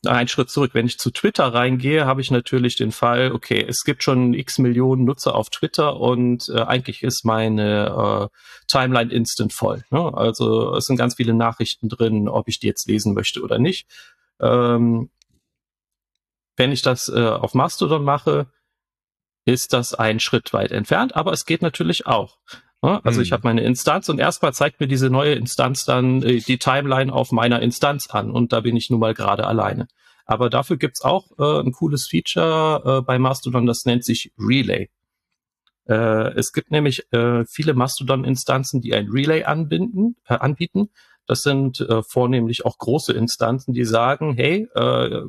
einen 0.05 0.29
Schritt 0.29 0.49
zurück, 0.49 0.71
wenn 0.73 0.85
ich 0.85 0.97
zu 0.97 1.11
Twitter 1.11 1.53
reingehe, 1.53 2.05
habe 2.05 2.21
ich 2.21 2.31
natürlich 2.31 2.77
den 2.77 2.93
Fall, 2.93 3.33
okay, 3.33 3.65
es 3.67 3.83
gibt 3.83 4.01
schon 4.01 4.33
x 4.33 4.59
Millionen 4.59 5.03
Nutzer 5.03 5.35
auf 5.35 5.49
Twitter 5.49 5.99
und 5.99 6.47
äh, 6.55 6.61
eigentlich 6.61 7.03
ist 7.03 7.25
meine 7.25 8.29
äh, 8.31 8.37
Timeline 8.67 9.11
instant 9.11 9.51
voll. 9.51 9.83
Ne? 9.89 10.13
Also 10.13 10.73
es 10.77 10.85
sind 10.85 10.95
ganz 10.95 11.15
viele 11.15 11.33
Nachrichten 11.33 11.89
drin, 11.89 12.29
ob 12.29 12.47
ich 12.47 12.61
die 12.61 12.67
jetzt 12.67 12.87
lesen 12.87 13.13
möchte 13.13 13.41
oder 13.41 13.59
nicht. 13.59 13.89
Ähm, 14.39 15.09
wenn 16.55 16.71
ich 16.71 16.81
das 16.81 17.09
auf 17.09 17.53
Mastodon 17.53 18.03
mache, 18.03 18.47
ist 19.49 19.73
das 19.73 19.95
ein 19.95 20.19
Schritt 20.19 20.53
weit 20.53 20.71
entfernt, 20.71 21.15
aber 21.15 21.33
es 21.33 21.45
geht 21.45 21.61
natürlich 21.61 22.05
auch. 22.05 22.37
Also 22.81 23.21
ich 23.21 23.31
hm. 23.31 23.33
habe 23.33 23.47
meine 23.47 23.61
Instanz 23.61 24.07
und 24.07 24.19
erstmal 24.19 24.53
zeigt 24.53 24.79
mir 24.79 24.87
diese 24.87 25.09
neue 25.09 25.33
Instanz 25.33 25.83
dann 25.83 26.23
äh, 26.23 26.39
die 26.39 26.59
Timeline 26.59 27.11
auf 27.11 27.33
meiner 27.33 27.61
Instanz 27.61 28.09
an 28.09 28.31
und 28.31 28.53
da 28.53 28.61
bin 28.61 28.77
ich 28.77 28.89
nun 28.89 29.01
mal 29.01 29.13
gerade 29.13 29.45
alleine. 29.45 29.87
Aber 30.25 30.49
dafür 30.49 30.77
gibt's 30.77 31.01
auch 31.01 31.31
äh, 31.39 31.59
ein 31.59 31.73
cooles 31.73 32.07
Feature 32.07 32.99
äh, 32.99 33.01
bei 33.01 33.19
Mastodon, 33.19 33.65
das 33.65 33.83
nennt 33.83 34.05
sich 34.05 34.31
Relay. 34.37 34.89
Äh, 35.89 36.33
es 36.35 36.53
gibt 36.53 36.71
nämlich 36.71 37.11
äh, 37.11 37.43
viele 37.45 37.73
Mastodon-Instanzen, 37.73 38.79
die 38.79 38.93
ein 38.93 39.09
Relay 39.09 39.43
anbinden, 39.43 40.15
äh, 40.25 40.35
anbieten. 40.35 40.89
Das 41.25 41.43
sind 41.43 41.85
vornehmlich 42.07 42.65
auch 42.65 42.79
große 42.79 43.13
Instanzen, 43.13 43.75
die 43.75 43.85
sagen, 43.85 44.33
hey, 44.33 44.67
äh, 44.73 45.21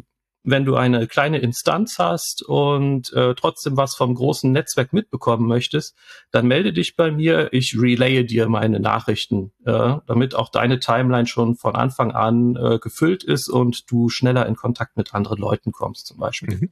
wenn 0.43 0.65
du 0.65 0.77
eine 0.77 1.07
kleine 1.07 1.39
Instanz 1.39 1.99
hast 1.99 2.43
und 2.43 3.13
äh, 3.13 3.35
trotzdem 3.35 3.77
was 3.77 3.95
vom 3.95 4.15
großen 4.15 4.51
Netzwerk 4.51 4.93
mitbekommen 4.93 5.47
möchtest, 5.47 5.97
dann 6.31 6.47
melde 6.47 6.73
dich 6.73 6.97
bei 6.97 7.11
mir. 7.11 7.53
Ich 7.53 7.77
relaye 7.79 8.25
dir 8.25 8.49
meine 8.49 8.81
Nachrichten, 8.81 9.53
äh, 9.65 9.97
damit 10.07 10.35
auch 10.35 10.49
deine 10.49 10.81
Timeline 10.81 11.27
schon 11.27 11.57
von 11.57 11.75
Anfang 11.77 12.13
an 12.13 12.57
äh, 12.57 12.79
gefüllt 12.79 13.23
ist 13.25 13.49
und 13.49 13.91
du 13.91 14.09
schneller 14.09 14.47
in 14.47 14.57
Kontakt 14.57 14.97
mit 14.97 15.15
anderen 15.15 15.39
Leuten 15.39 15.73
kommst, 15.73 16.07
zum 16.07 16.19
Beispiel. 16.19 16.57
Mhm. 16.57 16.71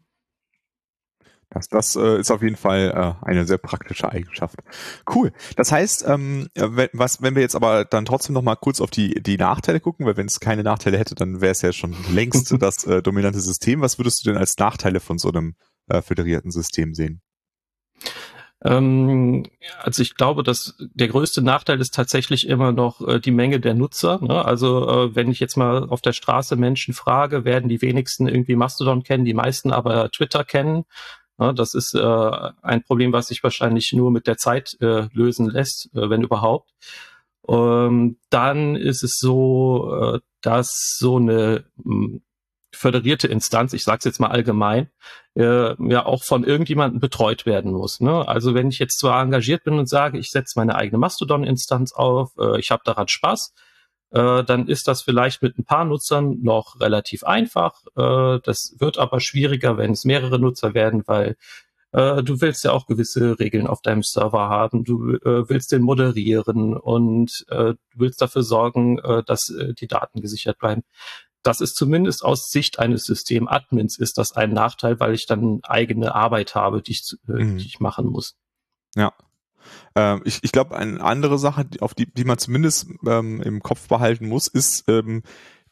Das, 1.50 1.68
das 1.68 1.96
äh, 1.96 2.20
ist 2.20 2.30
auf 2.30 2.42
jeden 2.42 2.56
Fall 2.56 2.92
äh, 3.22 3.26
eine 3.26 3.46
sehr 3.46 3.56
praktische 3.56 4.10
Eigenschaft. 4.10 4.58
Cool. 5.14 5.32
Das 5.56 5.72
heißt, 5.72 6.04
ähm, 6.06 6.48
wenn, 6.54 6.88
was, 6.92 7.22
wenn 7.22 7.34
wir 7.34 7.42
jetzt 7.42 7.56
aber 7.56 7.86
dann 7.86 8.04
trotzdem 8.04 8.34
noch 8.34 8.42
mal 8.42 8.56
kurz 8.56 8.82
auf 8.82 8.90
die, 8.90 9.22
die 9.22 9.38
Nachteile 9.38 9.80
gucken, 9.80 10.04
weil 10.04 10.18
wenn 10.18 10.26
es 10.26 10.40
keine 10.40 10.62
Nachteile 10.62 10.98
hätte, 10.98 11.14
dann 11.14 11.40
wäre 11.40 11.52
es 11.52 11.62
ja 11.62 11.72
schon 11.72 11.96
längst 12.12 12.54
das 12.60 12.84
äh, 12.84 13.02
dominante 13.02 13.40
System. 13.40 13.80
Was 13.80 13.98
würdest 13.98 14.24
du 14.24 14.30
denn 14.30 14.38
als 14.38 14.58
Nachteile 14.58 15.00
von 15.00 15.16
so 15.16 15.30
einem 15.30 15.54
äh, 15.88 16.02
föderierten 16.02 16.50
System 16.50 16.92
sehen? 16.94 17.22
Ähm, 18.64 19.46
also 19.80 20.02
ich 20.02 20.16
glaube, 20.16 20.42
dass 20.42 20.74
der 20.78 21.08
größte 21.08 21.42
Nachteil 21.42 21.80
ist 21.80 21.94
tatsächlich 21.94 22.48
immer 22.48 22.72
noch 22.72 23.00
äh, 23.06 23.20
die 23.20 23.30
Menge 23.30 23.60
der 23.60 23.74
Nutzer. 23.74 24.18
Ne? 24.20 24.44
Also 24.44 24.88
äh, 24.88 25.14
wenn 25.14 25.30
ich 25.30 25.40
jetzt 25.40 25.56
mal 25.56 25.88
auf 25.88 26.00
der 26.00 26.12
Straße 26.12 26.56
Menschen 26.56 26.92
frage, 26.92 27.44
werden 27.44 27.68
die 27.68 27.80
wenigsten 27.80 28.26
irgendwie 28.26 28.56
Mastodon 28.56 29.04
kennen, 29.04 29.24
die 29.24 29.34
meisten 29.34 29.70
aber 29.70 30.10
Twitter 30.10 30.44
kennen. 30.44 30.84
Ja, 31.38 31.52
das 31.52 31.74
ist 31.74 31.94
äh, 31.94 32.50
ein 32.62 32.82
Problem, 32.82 33.12
was 33.12 33.28
sich 33.28 33.42
wahrscheinlich 33.42 33.92
nur 33.92 34.10
mit 34.10 34.26
der 34.26 34.36
Zeit 34.36 34.76
äh, 34.80 35.08
lösen 35.12 35.48
lässt, 35.48 35.88
äh, 35.94 36.10
wenn 36.10 36.22
überhaupt. 36.22 36.70
Ähm, 37.48 38.18
dann 38.30 38.76
ist 38.76 39.02
es 39.04 39.18
so, 39.18 40.14
äh, 40.16 40.20
dass 40.42 40.96
so 40.98 41.16
eine 41.16 41.64
hm, 41.82 42.22
föderierte 42.74 43.28
Instanz, 43.28 43.72
ich 43.72 43.84
sage 43.84 43.98
es 43.98 44.04
jetzt 44.04 44.20
mal 44.20 44.28
allgemein, 44.28 44.90
äh, 45.34 45.74
ja 45.90 46.06
auch 46.06 46.22
von 46.24 46.44
irgendjemandem 46.44 47.00
betreut 47.00 47.46
werden 47.46 47.72
muss. 47.72 48.00
Ne? 48.00 48.26
Also 48.26 48.54
wenn 48.54 48.68
ich 48.68 48.78
jetzt 48.78 48.98
zwar 48.98 49.22
engagiert 49.22 49.64
bin 49.64 49.78
und 49.78 49.88
sage, 49.88 50.18
ich 50.18 50.30
setze 50.30 50.58
meine 50.58 50.74
eigene 50.74 50.98
Mastodon-Instanz 50.98 51.92
auf, 51.92 52.32
äh, 52.38 52.58
ich 52.58 52.70
habe 52.70 52.82
daran 52.84 53.08
Spaß, 53.08 53.54
äh, 54.10 54.44
dann 54.44 54.68
ist 54.68 54.88
das 54.88 55.02
vielleicht 55.02 55.42
mit 55.42 55.58
ein 55.58 55.64
paar 55.64 55.84
Nutzern 55.84 56.42
noch 56.42 56.80
relativ 56.80 57.24
einfach. 57.24 57.84
Äh, 57.96 58.40
das 58.42 58.74
wird 58.78 58.98
aber 58.98 59.20
schwieriger, 59.20 59.76
wenn 59.76 59.92
es 59.92 60.04
mehrere 60.04 60.38
Nutzer 60.38 60.74
werden, 60.74 61.02
weil 61.06 61.36
äh, 61.92 62.22
du 62.22 62.40
willst 62.40 62.64
ja 62.64 62.72
auch 62.72 62.86
gewisse 62.86 63.38
Regeln 63.38 63.66
auf 63.66 63.82
deinem 63.82 64.02
Server 64.02 64.48
haben. 64.48 64.84
Du 64.84 65.14
äh, 65.14 65.48
willst 65.48 65.72
den 65.72 65.82
moderieren 65.82 66.76
und 66.76 67.46
äh, 67.48 67.74
du 67.74 67.78
willst 67.94 68.22
dafür 68.22 68.42
sorgen, 68.42 68.98
äh, 68.98 69.22
dass 69.24 69.52
die 69.80 69.88
Daten 69.88 70.20
gesichert 70.20 70.58
bleiben. 70.58 70.84
Das 71.42 71.60
ist 71.60 71.76
zumindest 71.76 72.24
aus 72.24 72.50
Sicht 72.50 72.78
eines 72.78 73.04
Systemadmins 73.04 73.98
ist 73.98 74.18
das 74.18 74.32
ein 74.32 74.52
Nachteil, 74.52 74.98
weil 75.00 75.14
ich 75.14 75.26
dann 75.26 75.60
eigene 75.62 76.14
Arbeit 76.14 76.54
habe, 76.54 76.82
die 76.82 76.92
ich, 76.92 77.16
mhm. 77.26 77.58
die 77.58 77.66
ich 77.66 77.80
machen 77.80 78.06
muss. 78.06 78.36
Ja, 78.96 79.12
ähm, 79.94 80.22
ich 80.24 80.40
ich 80.42 80.52
glaube, 80.52 80.76
eine 80.76 81.00
andere 81.00 81.38
Sache, 81.38 81.66
auf 81.80 81.94
die, 81.94 82.12
die 82.12 82.24
man 82.24 82.38
zumindest 82.38 82.88
ähm, 83.06 83.40
im 83.42 83.62
Kopf 83.62 83.88
behalten 83.88 84.28
muss, 84.28 84.46
ist, 84.48 84.84
ähm, 84.88 85.22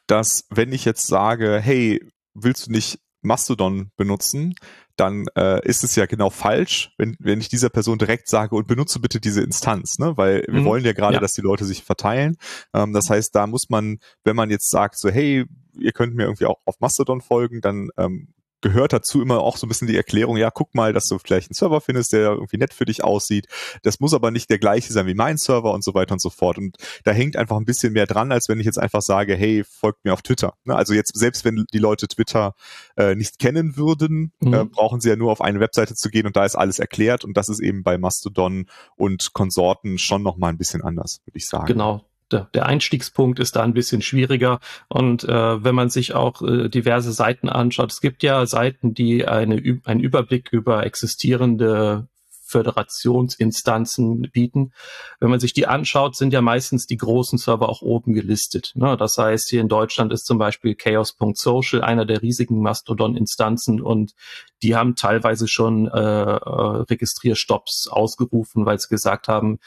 dass 0.07 0.47
wenn 0.51 0.73
ich 0.73 0.85
jetzt 0.85 1.07
sage, 1.07 1.61
hey, 1.61 2.01
willst 2.35 2.67
du 2.67 2.73
nicht 2.73 3.01
Mastodon 3.23 3.91
benutzen, 3.97 4.55
dann 4.97 5.27
äh, 5.37 5.67
ist 5.67 5.85
es 5.85 5.95
ja 5.97 6.07
genau 6.07 6.31
falsch, 6.31 6.95
wenn, 6.97 7.17
wenn 7.19 7.41
ich 7.41 7.49
dieser 7.49 7.69
Person 7.69 7.99
direkt 7.99 8.29
sage 8.29 8.55
und 8.55 8.67
benutze 8.67 9.01
bitte 9.01 9.21
diese 9.21 9.43
Instanz, 9.43 9.99
ne? 9.99 10.17
Weil 10.17 10.45
wir 10.49 10.61
mhm. 10.61 10.65
wollen 10.65 10.85
ja 10.85 10.93
gerade, 10.93 11.15
ja. 11.15 11.21
dass 11.21 11.35
die 11.35 11.43
Leute 11.43 11.65
sich 11.65 11.85
verteilen. 11.85 12.37
Ähm, 12.73 12.95
das 12.95 13.11
heißt, 13.11 13.35
da 13.35 13.47
muss 13.47 13.69
man, 13.69 13.99
wenn 14.25 14.37
man 14.37 14.51
jetzt 14.51 14.71
sagt, 14.71 14.99
so, 14.99 15.11
hey, 15.11 15.45
ihr 15.79 15.93
könnt 15.93 16.15
mir 16.15 16.25
irgendwie 16.25 16.47
auch 16.47 16.61
auf 16.65 16.81
Mastodon 16.81 17.21
folgen, 17.21 17.61
dann 17.61 17.91
ähm, 17.99 18.33
gehört 18.61 18.93
dazu 18.93 19.23
immer 19.23 19.41
auch 19.41 19.57
so 19.57 19.67
ein 19.67 19.69
bisschen 19.69 19.89
die 19.89 19.97
Erklärung, 19.97 20.37
ja, 20.37 20.51
guck 20.51 20.75
mal, 20.75 20.93
dass 20.93 21.07
du 21.07 21.19
vielleicht 21.19 21.51
einen 21.51 21.55
Server 21.55 21.81
findest, 21.81 22.13
der 22.13 22.33
irgendwie 22.33 22.59
nett 22.59 22.73
für 22.73 22.85
dich 22.85 23.05
aussieht. 23.05 23.47
Das 23.83 24.01
muss 24.01 24.15
aber 24.15 24.31
nicht 24.31 24.51
der 24.51 24.59
gleiche 24.59 24.93
sein 24.93 25.07
wie 25.07 25.15
mein 25.15 25.37
Server 25.37 25.73
und 25.73 25.85
so 25.85 25.95
weiter 25.95 26.13
und 26.13 26.21
so 26.21 26.31
fort. 26.31 26.59
Und 26.59 26.77
da 27.05 27.13
hängt 27.13 27.37
einfach 27.37 27.57
ein 27.57 27.65
bisschen 27.65 27.93
mehr 27.93 28.07
dran, 28.07 28.33
als 28.33 28.49
wenn 28.49 28.59
ich 28.59 28.67
jetzt 28.67 28.79
einfach 28.79 29.03
sage, 29.03 29.35
hey, 29.35 29.65
folgt 29.65 30.05
mir 30.05 30.13
auf 30.13 30.23
Twitter. 30.23 30.55
Ne, 30.65 30.75
also 30.75 30.95
jetzt, 30.95 31.17
selbst 31.17 31.45
wenn 31.45 31.65
die 31.73 31.79
Leute 31.79 32.09
Twitter 32.09 32.55
äh, 32.97 33.15
nicht 33.15 33.39
kennen 33.39 33.77
würden, 33.77 34.33
mhm. 34.41 34.55
äh, 34.55 34.65
brauchen 34.65 35.01
sie 35.01 35.11
ja 35.11 35.17
nur 35.17 35.33
auf 35.33 35.41
eine 35.41 35.61
Webseite 35.61 35.95
zu 35.95 36.09
gehen 36.09 36.27
und 36.27 36.37
da 36.37 36.45
ist 36.45 36.57
alles 36.57 36.79
erklärt. 36.79 37.25
Und 37.25 37.37
das 37.37 37.49
ist 37.49 37.61
eben 37.61 37.83
bei 37.83 37.99
Mastodon 37.99 38.67
und 38.97 39.33
Konsorten 39.33 39.99
schon 39.99 40.23
nochmal 40.23 40.51
ein 40.51 40.59
bisschen 40.59 40.83
anders, 40.83 41.21
würde 41.25 41.39
ich 41.39 41.47
sagen. 41.47 41.67
Genau 41.67 42.05
der, 42.31 42.67
Einstiegspunkt 42.67 43.39
ist 43.39 43.57
da 43.57 43.63
ein 43.63 43.75
bisschen 43.75 44.03
schwieriger. 44.03 44.61
Und 44.89 45.25
äh, 45.25 45.65
wenn 45.65 45.75
man 45.75 45.91
sich 45.91 46.15
auch 46.15 46.43
äh, 46.43 46.69
diverse 46.69 47.13
Seiten 47.13 47.49
anschaut, 47.49 47.93
es 47.93 48.01
gibt 48.01 48.23
ja 48.23 48.47
Seiten, 48.47 48.95
die 48.95 49.27
eine, 49.27 49.81
einen 49.85 50.01
Überblick 50.01 50.49
über 50.53 50.85
existierende 50.85 52.09
Föderationsinstanzen 52.47 54.31
bieten. 54.33 54.73
Wenn 55.19 55.31
man 55.31 55.41
sich 55.41 55.53
die 55.53 55.67
anschaut, 55.67 56.17
sind 56.17 56.33
ja 56.33 56.41
meistens 56.41 56.87
die 56.87 56.97
großen 56.97 57.39
Server 57.39 57.69
auch 57.69 57.83
oben 57.83 58.15
gelistet. 58.15 58.73
Ne? 58.77 58.97
Das 58.97 59.19
heißt, 59.19 59.49
hier 59.49 59.61
in 59.61 59.69
Deutschland 59.69 60.13
ist 60.13 60.27
zum 60.27 60.39
Beispiel 60.39 60.77
chaos.social 60.77 61.83
einer 61.83 62.07
der 62.07 62.23
riesigen 62.23 62.61
Mastodon-Instanzen 62.61 63.81
und 63.83 64.15
die 64.63 64.77
haben 64.77 64.95
teilweise 64.95 65.49
schon 65.49 65.89
äh, 65.89 65.99
äh 65.99 66.85
Registrierstopps 66.89 67.89
ausgerufen, 67.89 68.65
weil 68.65 68.79
sie 68.79 68.89
gesagt 68.89 69.29
haben, 69.29 69.59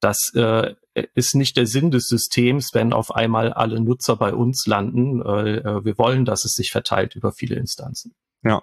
das 0.00 0.32
äh, 0.34 0.74
ist 1.14 1.34
nicht 1.34 1.56
der 1.56 1.66
Sinn 1.66 1.90
des 1.90 2.08
Systems, 2.08 2.70
wenn 2.72 2.92
auf 2.92 3.14
einmal 3.14 3.52
alle 3.52 3.80
Nutzer 3.80 4.16
bei 4.16 4.34
uns 4.34 4.66
landen. 4.66 5.20
Äh, 5.22 5.84
wir 5.84 5.98
wollen, 5.98 6.24
dass 6.24 6.44
es 6.44 6.52
sich 6.52 6.70
verteilt 6.70 7.16
über 7.16 7.32
viele 7.32 7.56
Instanzen. 7.56 8.14
Ja. 8.42 8.62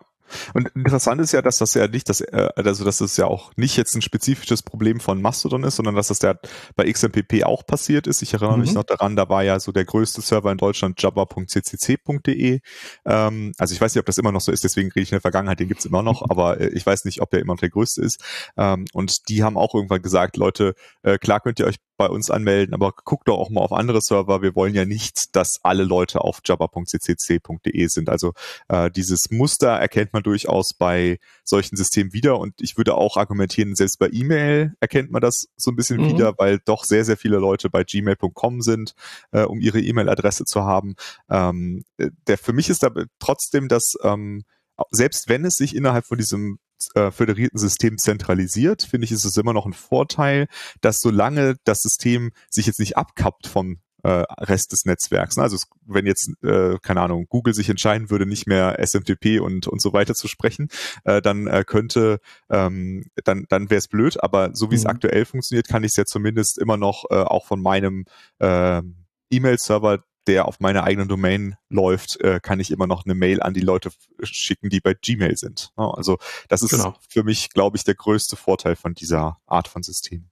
Und 0.54 0.70
interessant 0.76 1.22
ist 1.22 1.32
ja, 1.32 1.42
dass 1.42 1.58
das 1.58 1.74
ja 1.74 1.88
nicht, 1.88 2.10
das, 2.10 2.22
äh, 2.22 2.50
also 2.56 2.84
dass 2.84 3.02
es 3.02 3.18
ja 3.18 3.26
auch 3.26 3.52
nicht 3.56 3.78
jetzt 3.78 3.96
ein 3.96 4.02
spezifisches 4.02 4.64
Problem 4.64 5.00
von 5.00 5.22
Mastodon 5.22 5.64
ist, 5.64 5.76
sondern 5.76 5.96
dass 5.96 6.08
das 6.08 6.22
ja 6.22 6.36
bei 6.76 6.92
XMPP 6.92 7.44
auch 7.44 7.66
passiert 7.66 8.08
ist. 8.08 8.22
Ich 8.22 8.34
erinnere 8.34 8.58
mhm. 8.58 8.62
mich 8.62 8.74
noch 8.74 8.84
daran, 8.84 9.16
da 9.16 9.30
war 9.30 9.44
ja 9.44 9.60
so 9.60 9.72
der 9.72 9.86
größte 9.86 10.22
Server 10.22 10.52
in 10.52 10.58
Deutschland 10.58 11.02
java.ccc.de. 11.02 12.60
Ähm, 13.06 13.52
also 13.58 13.74
ich 13.74 13.82
weiß 13.82 13.94
nicht, 13.94 14.00
ob 14.00 14.06
das 14.06 14.18
immer 14.18 14.32
noch 14.32 14.42
so 14.42 14.52
ist, 14.52 14.64
deswegen 14.64 14.92
rede 14.92 15.04
ich 15.04 15.12
in 15.12 15.16
der 15.16 15.22
Vergangenheit, 15.22 15.60
den 15.60 15.68
gibt's 15.68 15.86
immer 15.86 16.04
noch, 16.04 16.22
aber 16.30 16.60
äh, 16.60 16.70
ich 16.70 16.86
weiß 16.86 17.06
nicht, 17.06 17.22
ob 17.22 17.30
der 17.32 17.42
immer 17.42 17.54
noch 17.54 17.60
der 17.60 17.70
größte 17.70 18.02
ist. 18.02 18.24
Ähm, 18.58 18.86
und 18.94 19.30
die 19.30 19.44
haben 19.44 19.58
auch 19.58 19.74
irgendwann 19.74 20.02
gesagt, 20.02 20.38
Leute, 20.38 20.76
äh, 21.04 21.18
klar 21.18 21.40
könnt 21.40 21.60
ihr 21.60 21.66
euch 21.66 21.78
bei 21.98 22.10
uns 22.10 22.30
anmelden, 22.30 22.74
aber 22.74 22.94
guckt 23.04 23.28
doch 23.28 23.38
auch 23.38 23.50
mal 23.50 23.62
auf 23.62 23.72
andere 23.72 24.02
Server. 24.02 24.42
Wir 24.42 24.56
wollen 24.56 24.76
ja 24.76 24.86
nicht, 24.86 25.36
dass 25.36 25.60
alle 25.64 25.84
Leute 25.84 26.22
auf 26.22 26.40
java.ccc.de 26.44 27.88
sind. 27.88 28.10
Also 28.10 28.34
äh, 28.68 28.92
dieses 28.92 29.32
Muster 29.32 29.70
erkennt 29.70 30.14
man 30.14 30.24
durchaus 30.24 30.74
bei 30.74 31.20
solchen 31.44 31.76
Systemen 31.76 32.14
wieder 32.14 32.40
und 32.40 32.54
ich 32.62 32.78
würde 32.78 32.96
auch 32.96 33.18
argumentieren, 33.18 33.76
selbst 33.76 34.00
bei 34.00 34.10
E-Mail 34.12 34.76
erkennt 34.80 35.12
man 35.12 35.22
das 35.22 35.48
so 35.56 35.72
ein 35.72 35.76
bisschen 35.76 36.02
mhm. 36.02 36.10
wieder, 36.10 36.34
weil 36.38 36.60
doch 36.66 36.84
sehr, 36.84 37.06
sehr 37.06 37.18
viele 37.18 37.38
Leute 37.38 37.70
bei 37.70 37.84
gmail.com 37.84 38.62
sind, 38.62 38.94
äh, 39.32 39.44
um 39.44 39.60
ihre 39.60 39.80
E-Mail-Adresse 39.80 40.46
zu 40.46 40.64
haben. 40.64 40.96
Ähm, 41.30 41.84
der 42.28 42.38
für 42.38 42.54
mich 42.54 42.70
ist 42.70 42.84
da 42.84 42.92
trotzdem 43.20 43.68
das 43.68 43.94
ähm, 44.04 44.44
selbst 44.92 45.30
wenn 45.30 45.46
es 45.46 45.56
sich 45.56 45.76
innerhalb 45.76 46.06
von 46.06 46.18
diesem 46.18 46.60
äh, 46.94 47.12
föderierten 47.12 47.60
System 47.60 47.98
zentralisiert, 47.98 48.84
finde 48.84 49.06
ich, 49.06 49.12
ist 49.12 49.26
es 49.26 49.38
immer 49.38 49.54
noch 49.54 49.66
ein 49.66 49.74
Vorteil, 49.74 50.48
dass 50.82 51.00
solange 51.00 51.56
das 51.64 51.82
System 51.82 52.32
sich 52.50 52.66
jetzt 52.66 52.80
nicht 52.80 52.98
abkappt 52.98 53.48
vom 53.48 53.80
äh, 54.06 54.24
Rest 54.40 54.72
des 54.72 54.86
Netzwerks. 54.86 55.36
Ne? 55.36 55.44
Also 55.44 55.58
wenn 55.86 56.06
jetzt, 56.06 56.32
äh, 56.44 56.78
keine 56.82 57.02
Ahnung, 57.02 57.26
Google 57.28 57.56
sich 57.56 57.70
entscheiden 57.70 58.12
würde, 58.12 58.28
nicht 58.28 58.46
mehr 58.46 58.78
SMTP 58.80 59.40
und, 59.40 59.68
und 59.68 59.82
so 59.82 59.94
weiter 59.94 60.14
zu 60.14 60.28
sprechen, 60.28 60.68
äh, 61.06 61.24
dann 61.24 61.48
äh, 61.48 61.64
könnte, 61.66 62.20
ähm, 62.50 63.06
dann, 63.24 63.46
dann 63.50 63.72
wäre 63.72 63.80
es 63.80 63.88
blöd, 63.88 64.22
aber 64.22 64.52
so 64.54 64.70
wie 64.70 64.76
es 64.76 64.84
mhm. 64.84 64.92
aktuell 64.92 65.26
funktioniert, 65.26 65.68
kann 65.68 65.84
ich 65.84 65.92
es 65.94 65.96
ja 65.98 66.06
zumindest 66.06 66.60
immer 66.60 66.78
noch 66.78 67.06
äh, 67.10 67.16
auch 67.16 67.48
von 67.48 67.62
meinem 67.62 68.06
äh, 68.38 68.84
E-Mail-Server 69.32 70.04
der 70.28 70.48
auf 70.48 70.60
meiner 70.60 70.84
eigenen 70.84 71.08
Domain 71.08 71.56
läuft, 71.70 72.20
äh, 72.22 72.40
kann 72.42 72.60
ich 72.60 72.72
immer 72.72 72.88
noch 72.88 73.06
eine 73.06 73.16
Mail 73.16 73.42
an 73.42 73.54
die 73.54 73.62
Leute 73.62 73.90
schicken, 74.22 74.70
die 74.70 74.80
bei 74.80 74.94
Gmail 74.94 75.38
sind. 75.38 75.72
Also 75.76 76.18
das 76.50 76.62
ist 76.62 76.72
genau. 76.72 76.96
für 77.10 77.24
mich, 77.24 77.50
glaube 77.50 77.78
ich, 77.78 77.84
der 77.84 77.96
größte 77.96 78.36
Vorteil 78.36 78.76
von 78.76 78.94
dieser 78.94 79.38
Art 79.46 79.68
von 79.68 79.84
System. 79.84 80.30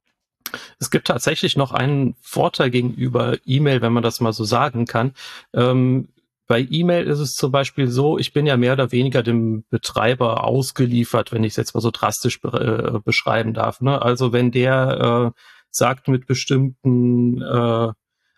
Es 0.79 0.91
gibt 0.91 1.07
tatsächlich 1.07 1.57
noch 1.57 1.71
einen 1.71 2.15
Vorteil 2.21 2.69
gegenüber 2.69 3.37
E-Mail, 3.45 3.81
wenn 3.81 3.93
man 3.93 4.03
das 4.03 4.19
mal 4.19 4.33
so 4.33 4.43
sagen 4.43 4.85
kann. 4.85 5.13
Ähm, 5.53 6.09
bei 6.47 6.67
E-Mail 6.69 7.07
ist 7.07 7.19
es 7.19 7.33
zum 7.33 7.51
Beispiel 7.51 7.87
so, 7.87 8.17
ich 8.17 8.33
bin 8.33 8.45
ja 8.45 8.57
mehr 8.57 8.73
oder 8.73 8.91
weniger 8.91 9.23
dem 9.23 9.63
Betreiber 9.69 10.43
ausgeliefert, 10.43 11.31
wenn 11.31 11.43
ich 11.43 11.53
es 11.53 11.57
jetzt 11.57 11.73
mal 11.73 11.81
so 11.81 11.89
drastisch 11.89 12.41
be 12.41 12.93
äh, 12.95 12.99
beschreiben 12.99 13.53
darf. 13.53 13.81
Ne? 13.81 14.01
Also 14.01 14.33
wenn 14.33 14.51
der 14.51 15.33
äh, 15.35 15.39
sagt 15.71 16.07
mit 16.07 16.27
bestimmten 16.27 17.41
äh, 17.41 17.89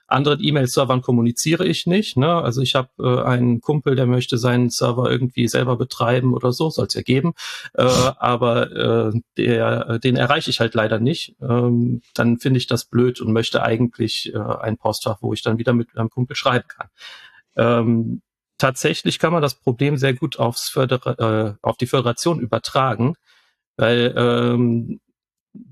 anderen 0.08 0.44
E-Mail-Servern 0.44 1.02
kommuniziere 1.02 1.66
ich 1.66 1.88
nicht. 1.88 2.18
Ne? 2.18 2.34
Also 2.34 2.62
ich 2.62 2.76
habe 2.76 2.90
äh, 3.00 3.24
einen 3.24 3.62
Kumpel, 3.62 3.96
der 3.96 4.06
möchte 4.06 4.38
seinen 4.38 4.70
Server 4.70 5.10
irgendwie 5.10 5.48
selber 5.48 5.78
betreiben 5.78 6.34
oder 6.34 6.52
so, 6.52 6.70
soll 6.70 6.86
es 6.88 6.94
ja 6.94 7.02
geben. 7.02 7.34
Äh, 7.74 7.84
aber 7.84 8.72
äh, 8.72 9.20
der, 9.38 10.00
den 10.00 10.16
erreiche 10.16 10.50
ich 10.50 10.60
halt 10.60 10.76
leider 10.76 11.00
nicht. 11.00 11.36
Ähm, 11.42 12.02
dann 12.14 12.38
finde 12.38 12.60
ich 12.60 12.68
das 12.68 12.86
blöd 12.86 13.22
und 13.22 13.34
möchte 13.34 13.64
eigentlich 13.64 14.34
äh, 14.34 14.38
ein 14.38 14.78
Postfach, 14.78 15.18
wo 15.22 15.34
ich 15.34 15.42
dann 15.42 15.58
wieder 15.58 15.74
mit 15.74 15.98
einem 15.98 16.10
Kumpel 16.10 16.36
schreiben 16.36 16.68
kann. 16.68 16.90
Ähm, 17.58 18.22
tatsächlich 18.58 19.20
kann 19.20 19.34
man 19.34 19.42
das 19.42 19.56
Problem 19.56 19.98
sehr 19.98 20.14
gut 20.14 20.40
aufs 20.40 20.70
Förder 20.70 21.20
äh, 21.20 21.54
auf 21.62 21.78
die 21.78 21.88
Föderation 21.88 22.40
übertragen, 22.40 23.16
weil 23.78 24.14
ähm, 24.18 25.00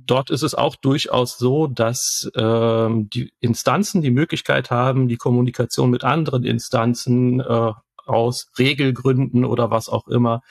dort 0.05 0.29
ist 0.29 0.43
es 0.43 0.55
auch 0.55 0.75
durchaus 0.75 1.37
so, 1.37 1.67
dass 1.67 2.29
ähm, 2.35 3.09
die 3.09 3.33
Instanzen 3.39 4.01
die 4.01 4.11
Möglichkeit 4.11 4.71
haben, 4.71 5.07
die 5.07 5.17
Kommunikation 5.17 5.89
mit 5.89 6.03
anderen 6.03 6.43
Instanzen 6.43 7.39
äh, 7.39 7.71
aus 8.05 8.51
Regelgründen 8.57 9.45
oder 9.45 9.71
was 9.71 9.89
auch 9.89 10.07
immer 10.07 10.41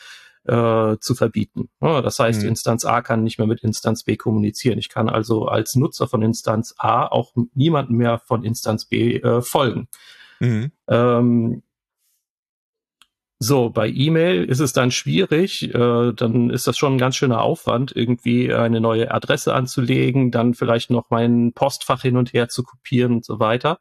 äh, 0.44 0.96
zu 0.98 1.14
verbieten. 1.14 1.68
Ja, 1.80 2.02
das 2.02 2.18
heißt, 2.18 2.42
mhm. 2.42 2.48
Instanz 2.48 2.84
A 2.84 3.02
kann 3.02 3.22
nicht 3.22 3.38
mehr 3.38 3.46
mit 3.46 3.62
Instanz 3.62 4.04
B 4.04 4.16
kommunizieren. 4.16 4.78
Ich 4.78 4.88
kann 4.88 5.08
also 5.08 5.46
als 5.46 5.76
Nutzer 5.76 6.08
von 6.08 6.22
Instanz 6.22 6.74
A 6.78 7.06
auch 7.06 7.32
niemandem 7.54 7.96
mehr 7.96 8.20
von 8.24 8.44
Instanz 8.44 8.86
B 8.86 9.16
äh, 9.16 9.42
folgen. 9.42 9.88
Mhm. 10.40 10.72
Ähm, 10.88 11.62
so, 13.42 13.70
bei 13.70 13.88
E-Mail 13.88 14.44
ist 14.44 14.60
es 14.60 14.72
dann 14.72 14.92
schwierig, 14.92 15.74
äh, 15.74 16.12
dann 16.12 16.48
ist 16.50 16.68
das 16.68 16.78
schon 16.78 16.94
ein 16.94 16.98
ganz 16.98 17.16
schöner 17.16 17.42
Aufwand, 17.42 17.90
irgendwie 17.94 18.54
eine 18.54 18.80
neue 18.80 19.10
Adresse 19.10 19.52
anzulegen, 19.52 20.30
dann 20.30 20.54
vielleicht 20.54 20.90
noch 20.90 21.10
mein 21.10 21.52
Postfach 21.52 22.02
hin 22.02 22.16
und 22.16 22.32
her 22.32 22.48
zu 22.48 22.62
kopieren 22.62 23.14
und 23.14 23.24
so 23.24 23.40
weiter. 23.40 23.80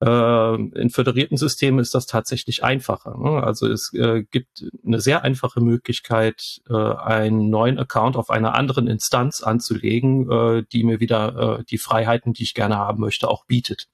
Äh, 0.00 0.54
in 0.54 0.90
föderierten 0.90 1.36
Systemen 1.36 1.80
ist 1.80 1.92
das 1.96 2.06
tatsächlich 2.06 2.62
einfacher. 2.62 3.18
Ne? 3.18 3.42
Also 3.42 3.66
es 3.66 3.92
äh, 3.94 4.22
gibt 4.30 4.64
eine 4.86 5.00
sehr 5.00 5.24
einfache 5.24 5.60
Möglichkeit, 5.60 6.60
äh, 6.70 6.74
einen 6.74 7.50
neuen 7.50 7.80
Account 7.80 8.14
auf 8.16 8.30
einer 8.30 8.54
anderen 8.54 8.86
Instanz 8.86 9.42
anzulegen, 9.42 10.30
äh, 10.30 10.64
die 10.72 10.84
mir 10.84 11.00
wieder 11.00 11.58
äh, 11.58 11.64
die 11.64 11.78
Freiheiten, 11.78 12.32
die 12.32 12.44
ich 12.44 12.54
gerne 12.54 12.76
haben 12.76 13.00
möchte, 13.00 13.28
auch 13.28 13.44
bietet. 13.46 13.88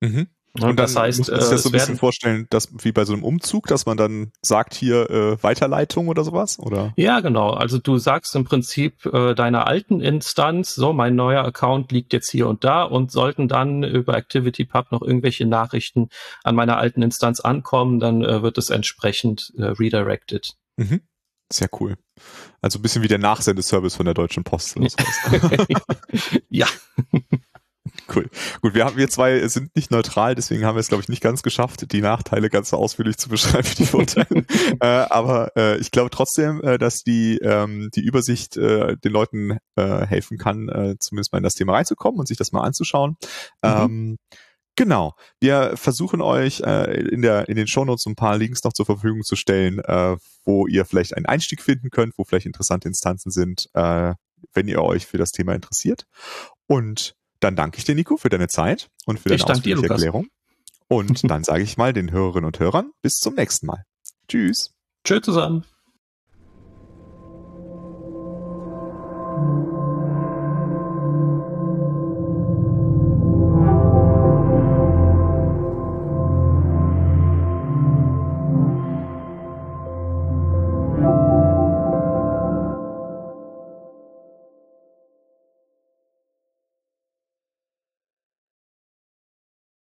Mhm. 0.00 0.26
Und 0.58 0.78
das 0.78 0.96
heißt, 0.96 1.18
muss 1.20 1.30
man 1.30 1.40
sich 1.40 1.50
das 1.50 1.62
so 1.62 1.68
ein 1.68 1.72
bisschen 1.72 1.96
vorstellen, 1.96 2.46
dass 2.50 2.68
wie 2.82 2.90
bei 2.90 3.04
so 3.04 3.12
einem 3.12 3.22
Umzug, 3.22 3.68
dass 3.68 3.86
man 3.86 3.96
dann 3.96 4.32
sagt 4.42 4.74
hier 4.74 5.08
äh, 5.08 5.42
Weiterleitung 5.42 6.08
oder 6.08 6.24
sowas, 6.24 6.58
oder? 6.58 6.92
Ja, 6.96 7.20
genau. 7.20 7.50
Also 7.50 7.78
du 7.78 7.98
sagst 7.98 8.34
im 8.34 8.44
Prinzip 8.44 9.06
äh, 9.06 9.34
deiner 9.34 9.68
alten 9.68 10.00
Instanz, 10.00 10.74
so 10.74 10.92
mein 10.92 11.14
neuer 11.14 11.44
Account 11.44 11.92
liegt 11.92 12.12
jetzt 12.12 12.30
hier 12.30 12.48
und 12.48 12.64
da 12.64 12.82
und 12.82 13.12
sollten 13.12 13.46
dann 13.46 13.84
über 13.84 14.14
ActivityPub 14.14 14.90
noch 14.90 15.02
irgendwelche 15.02 15.46
Nachrichten 15.46 16.08
an 16.42 16.56
meiner 16.56 16.78
alten 16.78 17.02
Instanz 17.02 17.38
ankommen, 17.38 18.00
dann 18.00 18.24
äh, 18.24 18.42
wird 18.42 18.58
es 18.58 18.70
entsprechend 18.70 19.52
äh, 19.56 19.66
redirected. 19.66 20.54
Mhm. 20.76 21.02
Sehr 21.52 21.68
cool. 21.80 21.96
Also 22.60 22.78
ein 22.78 22.82
bisschen 22.82 23.02
wie 23.02 23.08
der 23.08 23.18
Nachsendeservice 23.18 23.96
von 23.96 24.04
der 24.04 24.14
Deutschen 24.14 24.44
Post. 24.44 24.78
ja. 26.48 26.66
Cool. 28.14 28.28
Gut, 28.60 28.74
wir 28.74 28.84
haben 28.84 28.96
wir 28.96 29.08
zwei 29.08 29.46
sind 29.48 29.74
nicht 29.76 29.90
neutral, 29.90 30.34
deswegen 30.34 30.64
haben 30.64 30.74
wir 30.74 30.80
es 30.80 30.88
glaube 30.88 31.02
ich 31.02 31.08
nicht 31.08 31.22
ganz 31.22 31.42
geschafft, 31.42 31.92
die 31.92 32.00
Nachteile 32.00 32.50
ganz 32.50 32.70
so 32.70 32.76
ausführlich 32.76 33.18
zu 33.18 33.28
beschreiben 33.30 33.68
wie 33.68 33.74
die 33.76 33.86
Vorteile. 33.86 34.44
äh, 34.80 34.86
aber 34.86 35.52
äh, 35.56 35.78
ich 35.78 35.90
glaube 35.90 36.10
trotzdem, 36.10 36.62
äh, 36.62 36.78
dass 36.78 37.02
die 37.02 37.38
ähm, 37.38 37.90
die 37.94 38.02
Übersicht 38.02 38.56
äh, 38.56 38.96
den 38.96 39.12
Leuten 39.12 39.58
äh, 39.76 40.06
helfen 40.06 40.38
kann, 40.38 40.68
äh, 40.68 40.96
zumindest 40.98 41.32
mal 41.32 41.38
in 41.38 41.44
das 41.44 41.54
Thema 41.54 41.74
reinzukommen 41.74 42.18
und 42.18 42.26
sich 42.26 42.38
das 42.38 42.52
mal 42.52 42.62
anzuschauen. 42.62 43.16
Mhm. 43.62 43.70
Ähm, 43.70 44.18
Genau. 44.76 45.14
Wir 45.40 45.76
versuchen 45.76 46.22
euch 46.22 46.60
äh, 46.60 47.02
in, 47.08 47.20
der, 47.20 47.50
in 47.50 47.56
den 47.56 47.66
Shownotes 47.66 48.06
ein 48.06 48.16
paar 48.16 48.38
Links 48.38 48.64
noch 48.64 48.72
zur 48.72 48.86
Verfügung 48.86 49.24
zu 49.24 49.36
stellen, 49.36 49.78
äh, 49.80 50.16
wo 50.44 50.66
ihr 50.66 50.86
vielleicht 50.86 51.14
einen 51.14 51.26
Einstieg 51.26 51.60
finden 51.60 51.90
könnt, 51.90 52.16
wo 52.16 52.24
vielleicht 52.24 52.46
interessante 52.46 52.88
Instanzen 52.88 53.30
sind, 53.30 53.68
äh, 53.74 54.14
wenn 54.54 54.68
ihr 54.68 54.80
euch 54.80 55.06
für 55.06 55.18
das 55.18 55.32
Thema 55.32 55.54
interessiert. 55.54 56.06
Und 56.66 57.14
dann 57.40 57.56
danke 57.56 57.78
ich 57.78 57.84
dir, 57.84 57.94
Nico, 57.94 58.16
für 58.16 58.28
deine 58.28 58.48
Zeit 58.48 58.88
und 59.06 59.18
für 59.18 59.30
deine 59.30 59.44
ausführliche 59.44 59.88
Erklärung. 59.88 60.28
Und 60.88 61.30
dann 61.30 61.44
sage 61.44 61.62
ich 61.62 61.76
mal 61.76 61.92
den 61.92 62.10
Hörerinnen 62.10 62.46
und 62.46 62.58
Hörern 62.58 62.90
bis 63.02 63.18
zum 63.18 63.34
nächsten 63.34 63.66
Mal. 63.66 63.84
Tschüss. 64.28 64.72
Tschüss 65.04 65.22
zusammen. 65.22 65.64